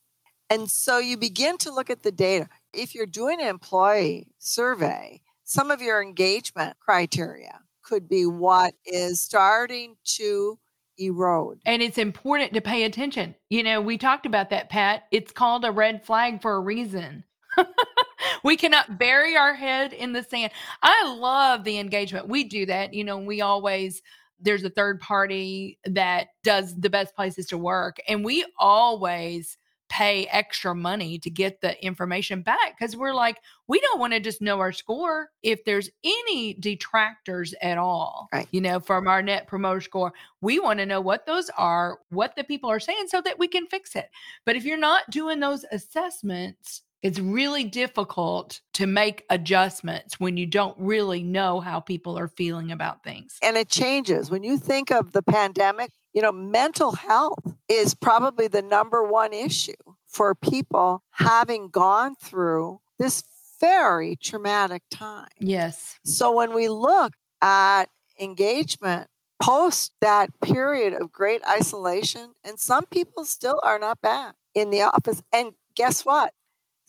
And 0.50 0.70
so 0.70 0.98
you 0.98 1.18
begin 1.18 1.58
to 1.60 1.72
look 1.72 1.90
at 1.90 2.04
the 2.04 2.12
data. 2.12 2.50
If 2.74 2.96
you're 2.96 3.06
doing 3.06 3.42
an 3.42 3.48
employee 3.48 4.28
survey, 4.40 5.22
some 5.44 5.72
of 5.72 5.82
your 5.82 6.02
engagement 6.02 6.78
criteria 6.80 7.60
could 7.84 8.08
be 8.08 8.26
what 8.26 8.74
is 8.86 9.22
starting 9.22 9.96
to 10.04 10.58
erode. 10.98 11.60
And 11.66 11.82
it's 11.82 11.98
important 11.98 12.54
to 12.54 12.62
pay 12.62 12.84
attention. 12.84 13.36
You 13.50 13.64
know, 13.64 13.82
we 13.82 13.98
talked 13.98 14.26
about 14.26 14.50
that, 14.50 14.70
Pat. 14.70 15.04
It's 15.12 15.32
called 15.32 15.66
a 15.66 15.72
red 15.72 16.06
flag 16.06 16.42
for 16.42 16.56
a 16.56 16.60
reason. 16.60 17.24
we 18.44 18.58
cannot 18.58 19.00
bury 19.00 19.36
our 19.36 19.54
head 19.54 19.94
in 19.94 20.14
the 20.14 20.24
sand. 20.24 20.52
I 20.84 21.16
love 21.16 21.64
the 21.64 21.80
engagement. 21.80 22.28
We 22.28 22.44
do 22.44 22.66
that. 22.68 22.94
You 22.94 23.04
know, 23.04 23.18
we 23.18 23.42
always 23.42 24.02
there's 24.42 24.64
a 24.64 24.70
third 24.70 25.00
party 25.00 25.78
that 25.86 26.28
does 26.44 26.76
the 26.80 26.90
best 26.90 27.16
places 27.16 27.46
to 27.48 27.58
work 27.58 27.98
and 28.08 28.24
we 28.24 28.46
always 28.58 29.58
pay 29.90 30.28
extra 30.28 30.76
money 30.76 31.18
to 31.18 31.30
get 31.32 31.62
the 31.62 31.84
information 31.84 32.42
back 32.44 32.78
because 32.78 32.96
we're 32.96 33.14
like 33.14 33.38
we 33.68 33.80
don't 33.80 34.00
want 34.00 34.14
to 34.14 34.20
just 34.20 34.40
know 34.40 34.60
our 34.60 34.72
score 34.72 35.30
if 35.42 35.66
there's 35.66 35.90
any 36.04 36.54
detractors 36.54 37.56
at 37.64 37.78
all 37.78 38.30
right. 38.32 38.48
you 38.52 38.62
know 38.62 38.80
from 38.80 39.08
our 39.08 39.24
net 39.24 39.48
promoter 39.48 39.82
score 39.82 40.14
we 40.42 40.60
want 40.60 40.78
to 40.80 40.86
know 40.86 41.02
what 41.02 41.26
those 41.26 41.50
are 41.58 41.98
what 42.10 42.36
the 42.36 42.44
people 42.44 42.70
are 42.70 42.80
saying 42.80 43.08
so 43.08 43.20
that 43.20 43.40
we 43.40 43.48
can 43.48 43.66
fix 43.66 43.96
it 43.96 44.10
but 44.46 44.56
if 44.56 44.64
you're 44.64 44.78
not 44.78 45.10
doing 45.10 45.40
those 45.40 45.66
assessments 45.72 46.84
it's 47.02 47.20
really 47.20 47.64
difficult 47.64 48.62
to 48.74 48.88
make 48.88 49.26
adjustments 49.30 50.20
when 50.20 50.38
you 50.38 50.46
don't 50.46 50.76
really 50.78 51.24
know 51.24 51.60
how 51.60 51.80
people 51.80 52.18
are 52.18 52.28
feeling 52.28 52.72
about 52.72 53.04
things. 53.04 53.38
And 53.42 53.58
it 53.58 53.70
changes. 53.70 54.30
When 54.30 54.44
you 54.44 54.58
think 54.58 54.92
of 54.92 55.12
the 55.12 55.22
pandemic, 55.22 55.92
you 56.14 56.22
know, 56.22 56.32
mental 56.32 56.94
health 56.94 57.56
is 57.68 57.94
probably 57.94 58.48
the 58.48 58.62
number 58.62 59.04
one 59.04 59.34
issue 59.34 59.74
for 60.08 60.34
people 60.36 61.04
having 61.12 61.70
gone 61.70 62.16
through 62.16 62.82
this 62.98 63.24
very 63.60 64.16
traumatic 64.16 64.84
time. 64.90 65.30
Yes. 65.40 66.00
So 66.04 66.32
when 66.32 66.54
we 66.54 66.68
look 66.68 67.14
at 67.42 67.86
engagement 68.20 69.08
post 69.40 69.94
that 70.02 70.30
period 70.42 70.94
of 70.94 71.12
great 71.12 71.42
isolation. 71.48 72.34
And 72.44 72.60
some 72.60 72.86
people 72.86 73.26
still 73.26 73.60
are 73.64 73.80
not 73.80 74.02
back 74.02 74.36
in 74.54 74.70
the 74.70 74.82
office. 74.82 75.24
And 75.34 75.54
guess 75.76 76.06
what? 76.06 76.34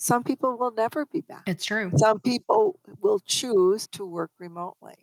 Some 0.01 0.25
people 0.25 0.57
will 0.57 0.73
never 0.73 1.05
be 1.05 1.21
back. 1.21 1.43
It's 1.47 1.63
true. 1.63 1.93
Some 1.97 2.21
people 2.21 2.81
will 3.03 3.21
choose 3.27 3.87
to 3.89 4.07
work 4.07 4.31
remotely. 4.39 4.95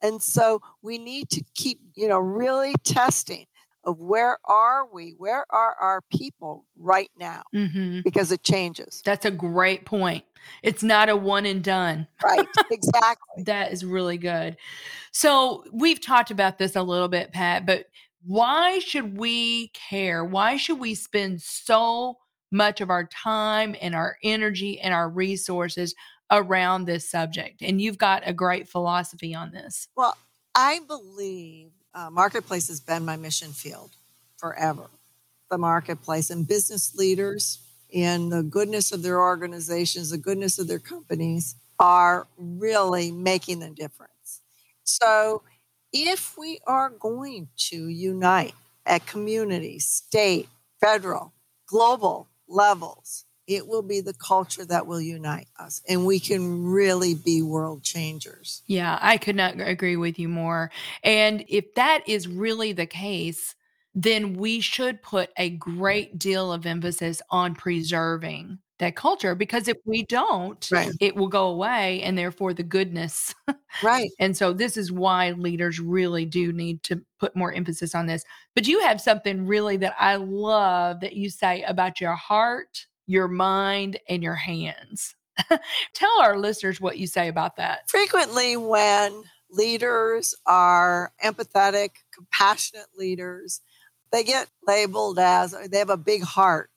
And 0.00 0.22
so 0.22 0.62
we 0.80 0.96
need 0.96 1.28
to 1.30 1.42
keep, 1.56 1.80
you 1.96 2.06
know, 2.06 2.20
really 2.20 2.72
testing 2.84 3.46
of 3.82 3.98
where 3.98 4.38
are 4.44 4.86
we? 4.86 5.16
Where 5.18 5.44
are 5.50 5.74
our 5.80 6.02
people 6.02 6.66
right 6.78 7.10
now? 7.18 7.42
hmm 7.52 8.00
Because 8.04 8.30
it 8.30 8.44
changes. 8.44 9.02
That's 9.04 9.26
a 9.26 9.30
great 9.32 9.86
point. 9.86 10.24
It's 10.62 10.84
not 10.84 11.08
a 11.08 11.16
one 11.16 11.46
and 11.46 11.62
done. 11.62 12.06
Right. 12.22 12.46
exactly. 12.70 13.42
That 13.42 13.72
is 13.72 13.84
really 13.84 14.18
good. 14.18 14.56
So 15.10 15.64
we've 15.72 16.00
talked 16.00 16.30
about 16.30 16.58
this 16.58 16.76
a 16.76 16.82
little 16.82 17.08
bit, 17.08 17.32
Pat, 17.32 17.66
but 17.66 17.86
why 18.24 18.78
should 18.78 19.18
we 19.18 19.68
care? 19.68 20.24
Why 20.24 20.56
should 20.56 20.78
we 20.78 20.94
spend 20.94 21.42
so 21.42 22.18
much 22.50 22.80
of 22.80 22.90
our 22.90 23.04
time 23.04 23.74
and 23.80 23.94
our 23.94 24.16
energy 24.22 24.80
and 24.80 24.94
our 24.94 25.08
resources 25.08 25.94
around 26.30 26.84
this 26.84 27.10
subject? 27.10 27.62
And 27.62 27.80
you've 27.80 27.98
got 27.98 28.22
a 28.26 28.32
great 28.32 28.68
philosophy 28.68 29.34
on 29.34 29.52
this. 29.52 29.88
Well, 29.96 30.16
I 30.54 30.80
believe 30.86 31.70
uh, 31.94 32.10
marketplace 32.10 32.68
has 32.68 32.80
been 32.80 33.04
my 33.04 33.16
mission 33.16 33.52
field 33.52 33.92
forever. 34.36 34.90
The 35.50 35.58
marketplace 35.58 36.30
and 36.30 36.46
business 36.46 36.94
leaders 36.94 37.60
and 37.94 38.32
the 38.32 38.42
goodness 38.42 38.92
of 38.92 39.02
their 39.02 39.20
organizations, 39.20 40.10
the 40.10 40.18
goodness 40.18 40.58
of 40.58 40.66
their 40.66 40.78
companies 40.78 41.54
are 41.78 42.26
really 42.36 43.12
making 43.12 43.60
the 43.60 43.70
difference. 43.70 44.40
So, 44.84 45.42
if 45.92 46.36
we 46.36 46.58
are 46.66 46.90
going 46.90 47.48
to 47.68 47.88
unite 47.88 48.54
at 48.84 49.06
community, 49.06 49.78
state, 49.78 50.48
federal, 50.80 51.32
global 51.66 52.28
levels, 52.48 53.24
it 53.46 53.66
will 53.66 53.82
be 53.82 54.00
the 54.00 54.14
culture 54.14 54.64
that 54.64 54.86
will 54.86 55.00
unite 55.00 55.48
us 55.58 55.82
and 55.88 56.06
we 56.06 56.18
can 56.18 56.64
really 56.64 57.14
be 57.14 57.42
world 57.42 57.82
changers. 57.82 58.62
Yeah, 58.66 58.98
I 59.02 59.18
could 59.18 59.36
not 59.36 59.60
agree 59.60 59.96
with 59.96 60.18
you 60.18 60.28
more. 60.28 60.70
And 61.02 61.44
if 61.48 61.74
that 61.74 62.08
is 62.08 62.26
really 62.26 62.72
the 62.72 62.86
case, 62.86 63.54
then 63.94 64.34
we 64.34 64.60
should 64.60 65.02
put 65.02 65.30
a 65.36 65.50
great 65.50 66.18
deal 66.18 66.52
of 66.52 66.66
emphasis 66.66 67.22
on 67.30 67.54
preserving 67.54 68.58
that 68.84 68.96
culture 68.96 69.34
because 69.34 69.66
if 69.68 69.76
we 69.84 70.04
don't, 70.04 70.68
Right. 70.70 70.92
it 71.00 71.16
will 71.16 71.28
go 71.28 71.48
away 71.48 72.02
and 72.02 72.16
therefore 72.16 72.54
the 72.54 72.62
goodness. 72.62 73.34
Right. 73.82 74.10
and 74.20 74.36
so 74.36 74.52
this 74.52 74.76
is 74.76 74.92
why 74.92 75.32
leaders 75.32 75.80
really 75.80 76.24
do 76.24 76.52
need 76.52 76.82
to 76.84 77.02
put 77.18 77.34
more 77.34 77.52
emphasis 77.52 77.94
on 77.94 78.06
this. 78.06 78.24
But 78.54 78.68
you 78.68 78.80
have 78.80 79.00
something 79.00 79.46
really 79.46 79.76
that 79.78 79.94
I 79.98 80.16
love 80.16 81.00
that 81.00 81.14
you 81.16 81.30
say 81.30 81.62
about 81.62 82.00
your 82.00 82.14
heart, 82.14 82.86
your 83.06 83.28
mind, 83.28 83.98
and 84.08 84.22
your 84.22 84.34
hands. 84.36 85.14
Tell 85.94 86.20
our 86.20 86.38
listeners 86.38 86.80
what 86.80 86.98
you 86.98 87.06
say 87.06 87.28
about 87.28 87.56
that. 87.56 87.88
Frequently, 87.90 88.56
when 88.56 89.22
leaders 89.50 90.34
are 90.46 91.12
empathetic, 91.24 91.90
compassionate 92.14 92.86
leaders, 92.96 93.60
they 94.12 94.22
get 94.22 94.48
labeled 94.66 95.18
as 95.18 95.54
they 95.70 95.78
have 95.78 95.90
a 95.90 95.96
big 95.96 96.22
heart. 96.22 96.70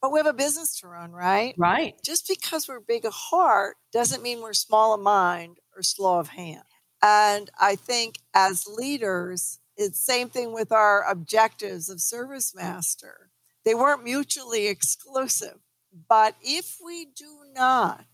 But 0.00 0.12
we 0.12 0.18
have 0.18 0.26
a 0.26 0.32
business 0.32 0.78
to 0.80 0.88
run, 0.88 1.12
right? 1.12 1.54
Right. 1.58 1.94
Just 2.04 2.26
because 2.26 2.66
we're 2.66 2.80
big 2.80 3.04
of 3.04 3.12
heart 3.12 3.76
doesn't 3.92 4.22
mean 4.22 4.40
we're 4.40 4.54
small 4.54 4.94
of 4.94 5.00
mind 5.00 5.58
or 5.76 5.82
slow 5.82 6.18
of 6.18 6.28
hand. 6.28 6.62
And 7.02 7.50
I 7.60 7.76
think 7.76 8.16
as 8.34 8.66
leaders, 8.66 9.58
it's 9.76 10.00
same 10.00 10.28
thing 10.28 10.52
with 10.52 10.72
our 10.72 11.08
objectives 11.08 11.88
of 11.88 12.00
service 12.00 12.54
master. 12.54 13.30
They 13.64 13.74
weren't 13.74 14.04
mutually 14.04 14.68
exclusive. 14.68 15.58
But 16.08 16.36
if 16.42 16.78
we 16.84 17.06
do 17.16 17.40
not, 17.54 18.06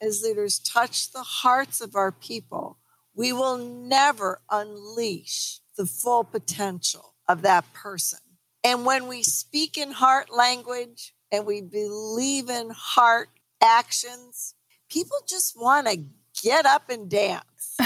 as 0.00 0.22
leaders, 0.22 0.58
touch 0.58 1.12
the 1.12 1.22
hearts 1.22 1.80
of 1.80 1.94
our 1.94 2.12
people, 2.12 2.78
we 3.14 3.32
will 3.32 3.58
never 3.58 4.40
unleash 4.50 5.60
the 5.76 5.86
full 5.86 6.24
potential 6.24 7.14
of 7.28 7.42
that 7.42 7.72
person. 7.72 8.18
And 8.64 8.84
when 8.84 9.06
we 9.06 9.22
speak 9.22 9.76
in 9.76 9.92
heart 9.92 10.34
language 10.34 11.14
and 11.32 11.46
we 11.46 11.62
believe 11.62 12.50
in 12.50 12.70
heart 12.70 13.30
actions, 13.62 14.54
people 14.90 15.16
just 15.26 15.54
want 15.56 15.88
to 15.88 16.04
get 16.42 16.66
up 16.66 16.90
and 16.90 17.10
dance 17.10 17.76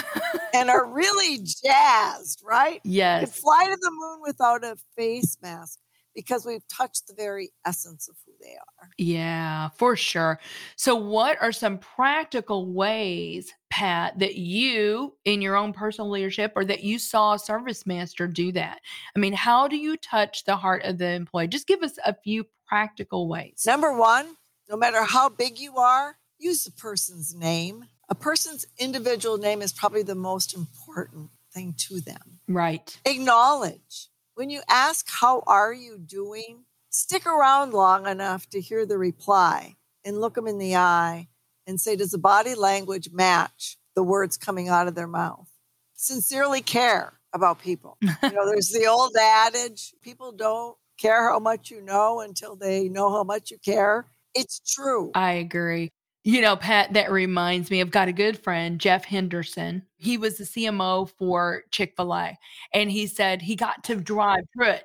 and 0.54 0.68
are 0.68 0.86
really 0.86 1.38
jazzed, 1.38 2.42
right? 2.44 2.80
Yes. 2.84 3.38
fly 3.38 3.66
to 3.66 3.76
the 3.80 3.90
moon 3.90 4.20
without 4.22 4.64
a 4.64 4.76
face 4.96 5.38
mask 5.40 5.78
because 6.14 6.46
we've 6.46 6.66
touched 6.66 7.06
the 7.06 7.14
very 7.14 7.50
essence 7.66 8.08
of 8.08 8.16
who 8.24 8.32
they 8.40 8.54
are. 8.54 8.88
Yeah, 8.96 9.68
for 9.76 9.94
sure. 9.94 10.40
So, 10.76 10.96
what 10.96 11.40
are 11.40 11.52
some 11.52 11.78
practical 11.78 12.72
ways, 12.72 13.52
Pat, 13.70 14.18
that 14.18 14.36
you 14.36 15.14
in 15.26 15.42
your 15.42 15.56
own 15.56 15.72
personal 15.72 16.10
leadership 16.10 16.52
or 16.56 16.64
that 16.64 16.82
you 16.82 16.98
saw 16.98 17.34
a 17.34 17.38
service 17.38 17.86
master 17.86 18.26
do 18.26 18.50
that? 18.52 18.80
I 19.14 19.18
mean, 19.18 19.34
how 19.34 19.68
do 19.68 19.76
you 19.76 19.96
touch 19.98 20.44
the 20.44 20.56
heart 20.56 20.82
of 20.84 20.98
the 20.98 21.10
employee? 21.10 21.48
Just 21.48 21.68
give 21.68 21.82
us 21.82 21.98
a 22.04 22.14
few 22.14 22.46
practical 22.66 23.28
ways. 23.28 23.64
Number 23.66 23.92
one, 23.92 24.36
no 24.68 24.76
matter 24.76 25.02
how 25.02 25.28
big 25.28 25.58
you 25.58 25.76
are, 25.76 26.16
use 26.38 26.64
the 26.64 26.72
person's 26.72 27.34
name. 27.34 27.86
A 28.08 28.14
person's 28.14 28.66
individual 28.78 29.38
name 29.38 29.62
is 29.62 29.72
probably 29.72 30.02
the 30.02 30.14
most 30.14 30.54
important 30.54 31.30
thing 31.52 31.74
to 31.88 32.00
them. 32.00 32.40
Right. 32.48 32.98
Acknowledge. 33.04 34.08
When 34.34 34.50
you 34.50 34.60
ask, 34.68 35.06
How 35.08 35.42
are 35.46 35.72
you 35.72 35.98
doing? 35.98 36.64
Stick 36.90 37.26
around 37.26 37.72
long 37.72 38.06
enough 38.06 38.48
to 38.50 38.60
hear 38.60 38.86
the 38.86 38.98
reply 38.98 39.76
and 40.04 40.20
look 40.20 40.34
them 40.34 40.46
in 40.46 40.58
the 40.58 40.76
eye 40.76 41.28
and 41.66 41.80
say, 41.80 41.96
Does 41.96 42.10
the 42.10 42.18
body 42.18 42.54
language 42.54 43.10
match 43.12 43.78
the 43.94 44.02
words 44.02 44.36
coming 44.36 44.68
out 44.68 44.88
of 44.88 44.94
their 44.94 45.06
mouth? 45.06 45.48
Sincerely 45.94 46.60
care 46.60 47.14
about 47.32 47.60
people. 47.60 47.96
you 48.02 48.08
know, 48.22 48.46
there's 48.46 48.70
the 48.70 48.86
old 48.86 49.16
adage 49.16 49.94
people 50.02 50.32
don't 50.32 50.76
care 50.96 51.28
how 51.30 51.38
much 51.38 51.70
you 51.70 51.82
know 51.82 52.20
until 52.20 52.56
they 52.56 52.88
know 52.88 53.10
how 53.10 53.24
much 53.24 53.50
you 53.50 53.58
care. 53.58 54.06
It's 54.34 54.60
true. 54.60 55.10
I 55.14 55.32
agree. 55.32 55.90
You 56.24 56.40
know, 56.40 56.56
Pat, 56.56 56.92
that 56.94 57.12
reminds 57.12 57.70
me, 57.70 57.80
I've 57.80 57.92
got 57.92 58.08
a 58.08 58.12
good 58.12 58.36
friend, 58.36 58.80
Jeff 58.80 59.04
Henderson. 59.04 59.84
He 59.96 60.18
was 60.18 60.38
the 60.38 60.44
CMO 60.44 61.08
for 61.16 61.62
Chick 61.70 61.94
fil 61.96 62.12
A, 62.12 62.36
and 62.74 62.90
he 62.90 63.06
said 63.06 63.40
he 63.40 63.54
got 63.54 63.84
to 63.84 63.94
drive 63.94 64.40
Truett. 64.56 64.82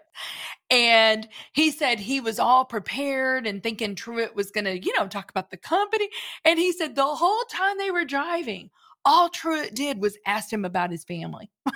And 0.69 1.27
he 1.53 1.71
said 1.71 1.99
he 1.99 2.21
was 2.21 2.39
all 2.39 2.63
prepared 2.63 3.47
and 3.47 3.63
thinking 3.63 3.95
Truett 3.95 4.35
was 4.35 4.51
going 4.51 4.65
to, 4.65 4.79
you 4.79 4.93
know, 4.97 5.07
talk 5.07 5.31
about 5.31 5.49
the 5.49 5.57
company. 5.57 6.09
And 6.45 6.59
he 6.59 6.71
said 6.71 6.95
the 6.95 7.03
whole 7.03 7.43
time 7.49 7.77
they 7.77 7.91
were 7.91 8.05
driving, 8.05 8.69
all 9.03 9.27
Truett 9.27 9.73
did 9.73 9.99
was 9.99 10.17
ask 10.25 10.53
him 10.53 10.63
about 10.63 10.91
his 10.91 11.03
family. 11.03 11.49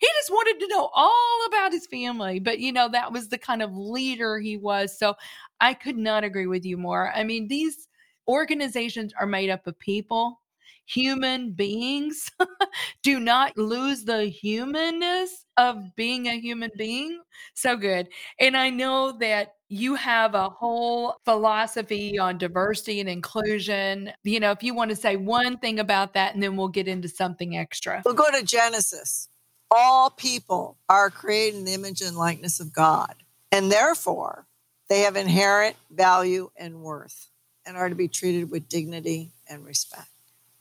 he 0.00 0.06
just 0.06 0.30
wanted 0.30 0.60
to 0.60 0.68
know 0.68 0.90
all 0.94 1.40
about 1.46 1.72
his 1.72 1.86
family. 1.86 2.40
But, 2.40 2.58
you 2.58 2.72
know, 2.72 2.88
that 2.88 3.12
was 3.12 3.28
the 3.28 3.38
kind 3.38 3.62
of 3.62 3.76
leader 3.76 4.38
he 4.38 4.56
was. 4.56 4.98
So 4.98 5.14
I 5.60 5.74
could 5.74 5.96
not 5.96 6.24
agree 6.24 6.46
with 6.46 6.64
you 6.64 6.76
more. 6.76 7.12
I 7.14 7.24
mean, 7.24 7.48
these 7.48 7.88
organizations 8.28 9.12
are 9.18 9.26
made 9.26 9.50
up 9.50 9.66
of 9.66 9.78
people, 9.78 10.40
human 10.86 11.52
beings. 11.52 12.30
Do 13.02 13.20
not 13.20 13.56
lose 13.56 14.04
the 14.04 14.24
humanness 14.24 15.44
of 15.56 15.94
being 15.96 16.26
a 16.26 16.38
human 16.38 16.70
being. 16.76 17.20
So 17.54 17.76
good. 17.76 18.08
And 18.40 18.56
I 18.56 18.70
know 18.70 19.12
that 19.18 19.54
you 19.68 19.94
have 19.94 20.34
a 20.34 20.48
whole 20.48 21.16
philosophy 21.24 22.18
on 22.18 22.38
diversity 22.38 23.00
and 23.00 23.08
inclusion. 23.08 24.12
You 24.22 24.40
know, 24.40 24.50
if 24.50 24.62
you 24.62 24.74
want 24.74 24.90
to 24.90 24.96
say 24.96 25.16
one 25.16 25.58
thing 25.58 25.80
about 25.80 26.14
that, 26.14 26.34
and 26.34 26.42
then 26.42 26.56
we'll 26.56 26.68
get 26.68 26.88
into 26.88 27.08
something 27.08 27.56
extra. 27.56 28.02
We'll 28.04 28.14
go 28.14 28.30
to 28.30 28.42
Genesis. 28.42 29.28
All 29.76 30.10
people 30.10 30.76
are 30.88 31.10
created 31.10 31.58
in 31.58 31.64
the 31.64 31.74
image 31.74 32.00
and 32.00 32.16
likeness 32.16 32.60
of 32.60 32.72
God, 32.72 33.14
and 33.50 33.72
therefore 33.72 34.46
they 34.88 35.00
have 35.00 35.16
inherent 35.16 35.76
value 35.90 36.50
and 36.56 36.82
worth 36.82 37.28
and 37.66 37.76
are 37.76 37.88
to 37.88 37.94
be 37.94 38.08
treated 38.08 38.50
with 38.50 38.68
dignity 38.68 39.30
and 39.48 39.64
respect. 39.64 40.08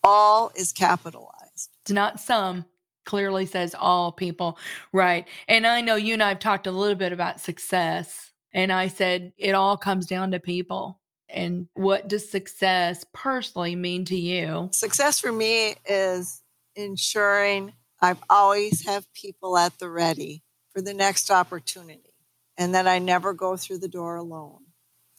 All 0.03 0.51
is 0.55 0.71
capitalized. 0.71 1.69
It's 1.81 1.91
not 1.91 2.19
some, 2.19 2.65
clearly 3.05 3.45
says 3.45 3.75
all 3.77 4.11
people. 4.11 4.57
Right. 4.91 5.27
And 5.47 5.67
I 5.67 5.81
know 5.81 5.95
you 5.95 6.13
and 6.13 6.23
I 6.23 6.29
have 6.29 6.39
talked 6.39 6.67
a 6.67 6.71
little 6.71 6.95
bit 6.95 7.11
about 7.13 7.39
success. 7.39 8.31
And 8.53 8.71
I 8.71 8.87
said 8.87 9.33
it 9.37 9.55
all 9.55 9.77
comes 9.77 10.05
down 10.05 10.31
to 10.31 10.39
people. 10.39 10.99
And 11.29 11.67
what 11.73 12.07
does 12.07 12.29
success 12.29 13.05
personally 13.13 13.75
mean 13.75 14.05
to 14.05 14.15
you? 14.15 14.69
Success 14.71 15.19
for 15.19 15.31
me 15.31 15.75
is 15.85 16.41
ensuring 16.75 17.73
I 18.03 18.17
always 18.29 18.85
have 18.85 19.11
people 19.13 19.57
at 19.57 19.79
the 19.79 19.89
ready 19.89 20.43
for 20.73 20.81
the 20.81 20.93
next 20.93 21.31
opportunity 21.31 22.13
and 22.57 22.75
that 22.75 22.85
I 22.85 22.99
never 22.99 23.31
go 23.31 23.55
through 23.55 23.77
the 23.77 23.87
door 23.87 24.17
alone, 24.17 24.65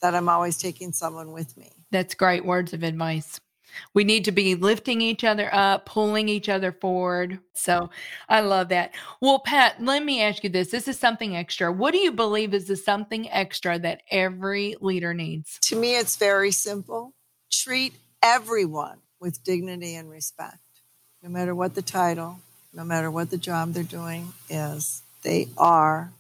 that 0.03 0.15
I'm 0.15 0.29
always 0.29 0.59
taking 0.59 0.93
someone 0.93 1.33
with 1.33 1.57
me. 1.57 1.73
That's 1.91 2.15
great 2.15 2.45
words 2.45 2.75
of 2.75 2.83
advice. 2.83 3.41
We 3.95 4.05
need 4.05 4.27
to 4.27 4.33
be 4.33 4.55
lifting 4.55 5.01
each 5.01 5.25
other 5.25 5.49
up, 5.51 5.87
pulling 5.87 6.29
each 6.29 6.51
other 6.51 6.73
forward. 6.73 7.39
So 7.55 7.89
I 8.29 8.41
love 8.41 8.69
that. 8.69 8.93
Well, 9.19 9.39
Pat, 9.39 9.83
let 9.83 10.05
me 10.05 10.21
ask 10.21 10.45
you 10.45 10.51
this. 10.51 10.71
This 10.71 10.87
is 10.87 10.99
something 10.99 11.35
extra. 11.35 11.73
What 11.73 11.93
do 11.93 11.99
you 11.99 12.13
believe 12.13 12.53
is 12.53 12.67
the 12.67 12.77
something 12.77 13.31
extra 13.31 13.79
that 13.79 14.03
every 14.11 14.77
leader 14.83 15.15
needs? 15.15 15.59
To 15.63 15.77
me, 15.77 15.97
it's 15.97 16.17
very 16.17 16.51
simple. 16.51 17.15
Treat 17.51 17.95
everyone 18.23 18.99
with 19.21 19.43
dignity 19.43 19.95
and 19.95 20.11
respect, 20.11 20.59
no 21.23 21.31
matter 21.31 21.55
what 21.55 21.75
the 21.75 21.83
title, 21.83 22.41
no 22.75 22.85
matter 22.85 23.11
what 23.11 23.31
the 23.31 23.39
job 23.39 23.73
they're 23.73 23.83
doing 23.83 24.33
is. 24.51 25.03
They 25.23 25.49
are 25.57 26.13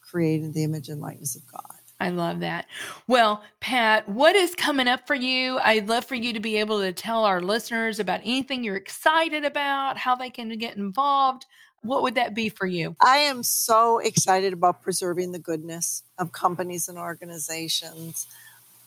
created 0.00 0.44
in 0.44 0.52
the 0.52 0.64
image 0.64 0.88
and 0.88 1.00
likeness 1.00 1.36
of 1.36 1.42
God. 1.50 1.74
I 2.00 2.10
love 2.10 2.40
that. 2.40 2.66
Well, 3.06 3.42
Pat, 3.60 4.08
what 4.08 4.34
is 4.34 4.54
coming 4.54 4.88
up 4.88 5.06
for 5.06 5.14
you? 5.14 5.58
I'd 5.60 5.88
love 5.88 6.04
for 6.04 6.16
you 6.16 6.32
to 6.32 6.40
be 6.40 6.56
able 6.56 6.80
to 6.80 6.92
tell 6.92 7.24
our 7.24 7.40
listeners 7.40 8.00
about 8.00 8.20
anything 8.24 8.64
you're 8.64 8.76
excited 8.76 9.44
about, 9.44 9.96
how 9.96 10.14
they 10.14 10.28
can 10.28 10.50
get 10.58 10.76
involved. 10.76 11.46
What 11.82 12.02
would 12.02 12.16
that 12.16 12.34
be 12.34 12.48
for 12.48 12.66
you? 12.66 12.96
I 13.00 13.18
am 13.18 13.42
so 13.42 13.98
excited 13.98 14.52
about 14.52 14.82
preserving 14.82 15.32
the 15.32 15.38
goodness 15.38 16.02
of 16.18 16.32
companies 16.32 16.88
and 16.88 16.98
organizations. 16.98 18.26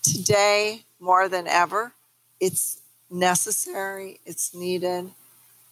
Today, 0.04 0.84
more 1.00 1.30
than 1.30 1.48
ever, 1.48 1.94
it's 2.40 2.82
necessary, 3.10 4.20
it's 4.26 4.54
needed. 4.54 5.12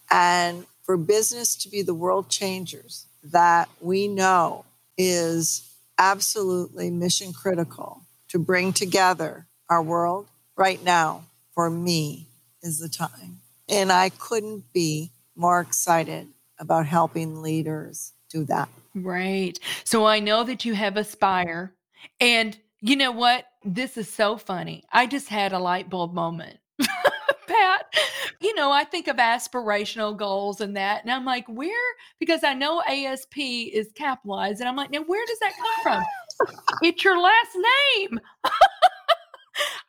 And 0.10 0.66
for 0.86 0.98
business 0.98 1.56
to 1.56 1.70
be 1.70 1.82
the 1.82 1.94
world 1.94 2.30
changers 2.30 3.08
that 3.24 3.70
we 3.82 4.08
know 4.08 4.66
is 4.98 5.70
absolutely 5.98 6.90
mission 6.92 7.34
critical 7.34 8.02
to 8.30 8.40
bring 8.40 8.72
together 8.72 9.48
our 9.70 9.82
world 9.82 10.28
right 10.56 10.84
now 10.84 11.24
for 11.54 11.70
me 11.70 12.28
is 12.62 12.80
the 12.80 12.90
time. 12.90 13.40
And 13.68 13.92
I 13.92 14.10
couldn't 14.10 14.72
be 14.74 15.12
more 15.36 15.60
excited 15.60 16.28
about 16.60 16.86
helping 16.86 17.42
leaders 17.42 18.14
do 18.30 18.46
that. 18.46 18.70
Right. 18.94 19.58
So 19.84 20.06
I 20.06 20.20
know 20.20 20.44
that 20.44 20.66
you 20.66 20.74
have 20.76 20.98
Aspire. 20.98 21.74
And 22.20 22.58
you 22.80 22.96
know 22.96 23.12
what? 23.12 23.46
This 23.64 23.98
is 23.98 24.12
so 24.12 24.38
funny. 24.38 24.84
I 24.92 25.08
just 25.08 25.28
had 25.28 25.54
a 25.54 25.60
light 25.60 25.90
bulb 25.90 26.14
moment. 26.14 26.60
Pat, 26.80 27.94
you 28.42 28.56
know, 28.56 28.72
I 28.72 28.84
think 28.84 29.08
of 29.08 29.18
aspirational 29.18 30.16
goals 30.16 30.62
and 30.62 30.76
that. 30.78 31.04
And 31.04 31.12
I'm 31.12 31.26
like, 31.26 31.48
where? 31.48 31.94
Because 32.20 32.44
I 32.44 32.54
know 32.54 32.82
ASP 32.82 33.38
is 33.38 33.92
capitalized. 33.96 34.60
And 34.60 34.70
I'm 34.70 34.76
like, 34.76 34.92
now 34.92 35.02
where 35.02 35.26
does 35.26 35.40
that 35.40 35.54
come 35.56 35.84
from? 35.84 36.04
it's 36.82 37.04
your 37.04 37.20
last 37.20 37.58
name. 37.98 38.20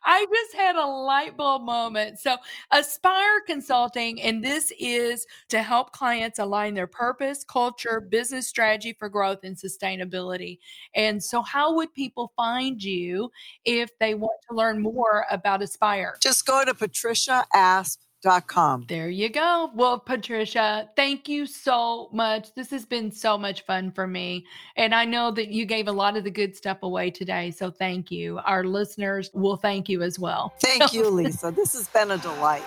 I 0.07 0.25
just 0.33 0.55
had 0.55 0.77
a 0.77 0.85
light 0.85 1.35
bulb 1.35 1.63
moment. 1.63 2.19
So, 2.19 2.37
Aspire 2.71 3.41
Consulting, 3.45 4.21
and 4.21 4.41
this 4.41 4.71
is 4.79 5.27
to 5.49 5.61
help 5.61 5.91
clients 5.91 6.39
align 6.39 6.73
their 6.73 6.87
purpose, 6.87 7.43
culture, 7.43 7.99
business 7.99 8.47
strategy 8.47 8.93
for 8.93 9.09
growth 9.09 9.39
and 9.43 9.57
sustainability. 9.57 10.59
And 10.95 11.21
so, 11.21 11.41
how 11.41 11.75
would 11.75 11.93
people 11.93 12.31
find 12.37 12.81
you 12.81 13.31
if 13.65 13.89
they 13.99 14.13
want 14.13 14.39
to 14.49 14.55
learn 14.55 14.81
more 14.81 15.25
about 15.29 15.61
Aspire? 15.61 16.15
Just 16.21 16.45
go 16.45 16.63
to 16.63 16.73
Patricia 16.73 17.45
Asp 17.53 17.99
Com. 18.47 18.85
There 18.89 19.09
you 19.09 19.29
go. 19.29 19.71
Well, 19.75 19.99
Patricia, 19.99 20.89
thank 20.95 21.29
you 21.29 21.45
so 21.45 22.09
much. 22.11 22.53
This 22.55 22.71
has 22.71 22.83
been 22.83 23.11
so 23.11 23.37
much 23.37 23.61
fun 23.61 23.91
for 23.91 24.07
me. 24.07 24.45
And 24.75 24.93
I 24.93 25.05
know 25.05 25.31
that 25.31 25.49
you 25.49 25.65
gave 25.65 25.87
a 25.87 25.91
lot 25.91 26.17
of 26.17 26.23
the 26.23 26.31
good 26.31 26.55
stuff 26.55 26.79
away 26.81 27.11
today. 27.11 27.51
So 27.51 27.69
thank 27.71 28.11
you. 28.11 28.39
Our 28.39 28.63
listeners 28.63 29.29
will 29.33 29.55
thank 29.55 29.87
you 29.87 30.01
as 30.01 30.19
well. 30.19 30.53
Thank 30.61 30.93
you, 30.93 31.07
Lisa. 31.09 31.51
This 31.51 31.73
has 31.73 31.87
been 31.89 32.11
a 32.11 32.17
delight. 32.17 32.63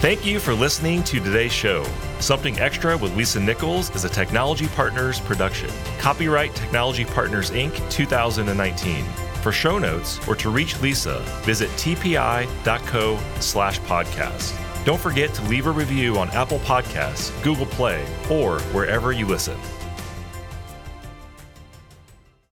Thank 0.00 0.26
you 0.26 0.40
for 0.40 0.52
listening 0.52 1.02
to 1.04 1.20
today's 1.20 1.52
show. 1.52 1.84
Something 2.18 2.58
Extra 2.58 2.96
with 2.96 3.14
Lisa 3.16 3.40
Nichols 3.40 3.94
is 3.94 4.04
a 4.04 4.08
Technology 4.08 4.66
Partners 4.68 5.20
production. 5.20 5.70
Copyright 5.98 6.54
Technology 6.54 7.04
Partners 7.04 7.50
Inc. 7.50 7.90
2019. 7.90 9.04
For 9.42 9.52
show 9.52 9.78
notes 9.78 10.26
or 10.26 10.34
to 10.36 10.50
reach 10.50 10.80
Lisa, 10.80 11.20
visit 11.44 11.68
tpi.co 11.76 13.18
slash 13.40 13.80
podcast. 13.80 14.63
Don't 14.84 15.00
forget 15.00 15.32
to 15.32 15.42
leave 15.44 15.66
a 15.66 15.70
review 15.70 16.18
on 16.18 16.28
Apple 16.32 16.58
Podcasts, 16.58 17.32
Google 17.42 17.64
Play, 17.64 18.04
or 18.30 18.60
wherever 18.72 19.12
you 19.12 19.26
listen. 19.26 19.58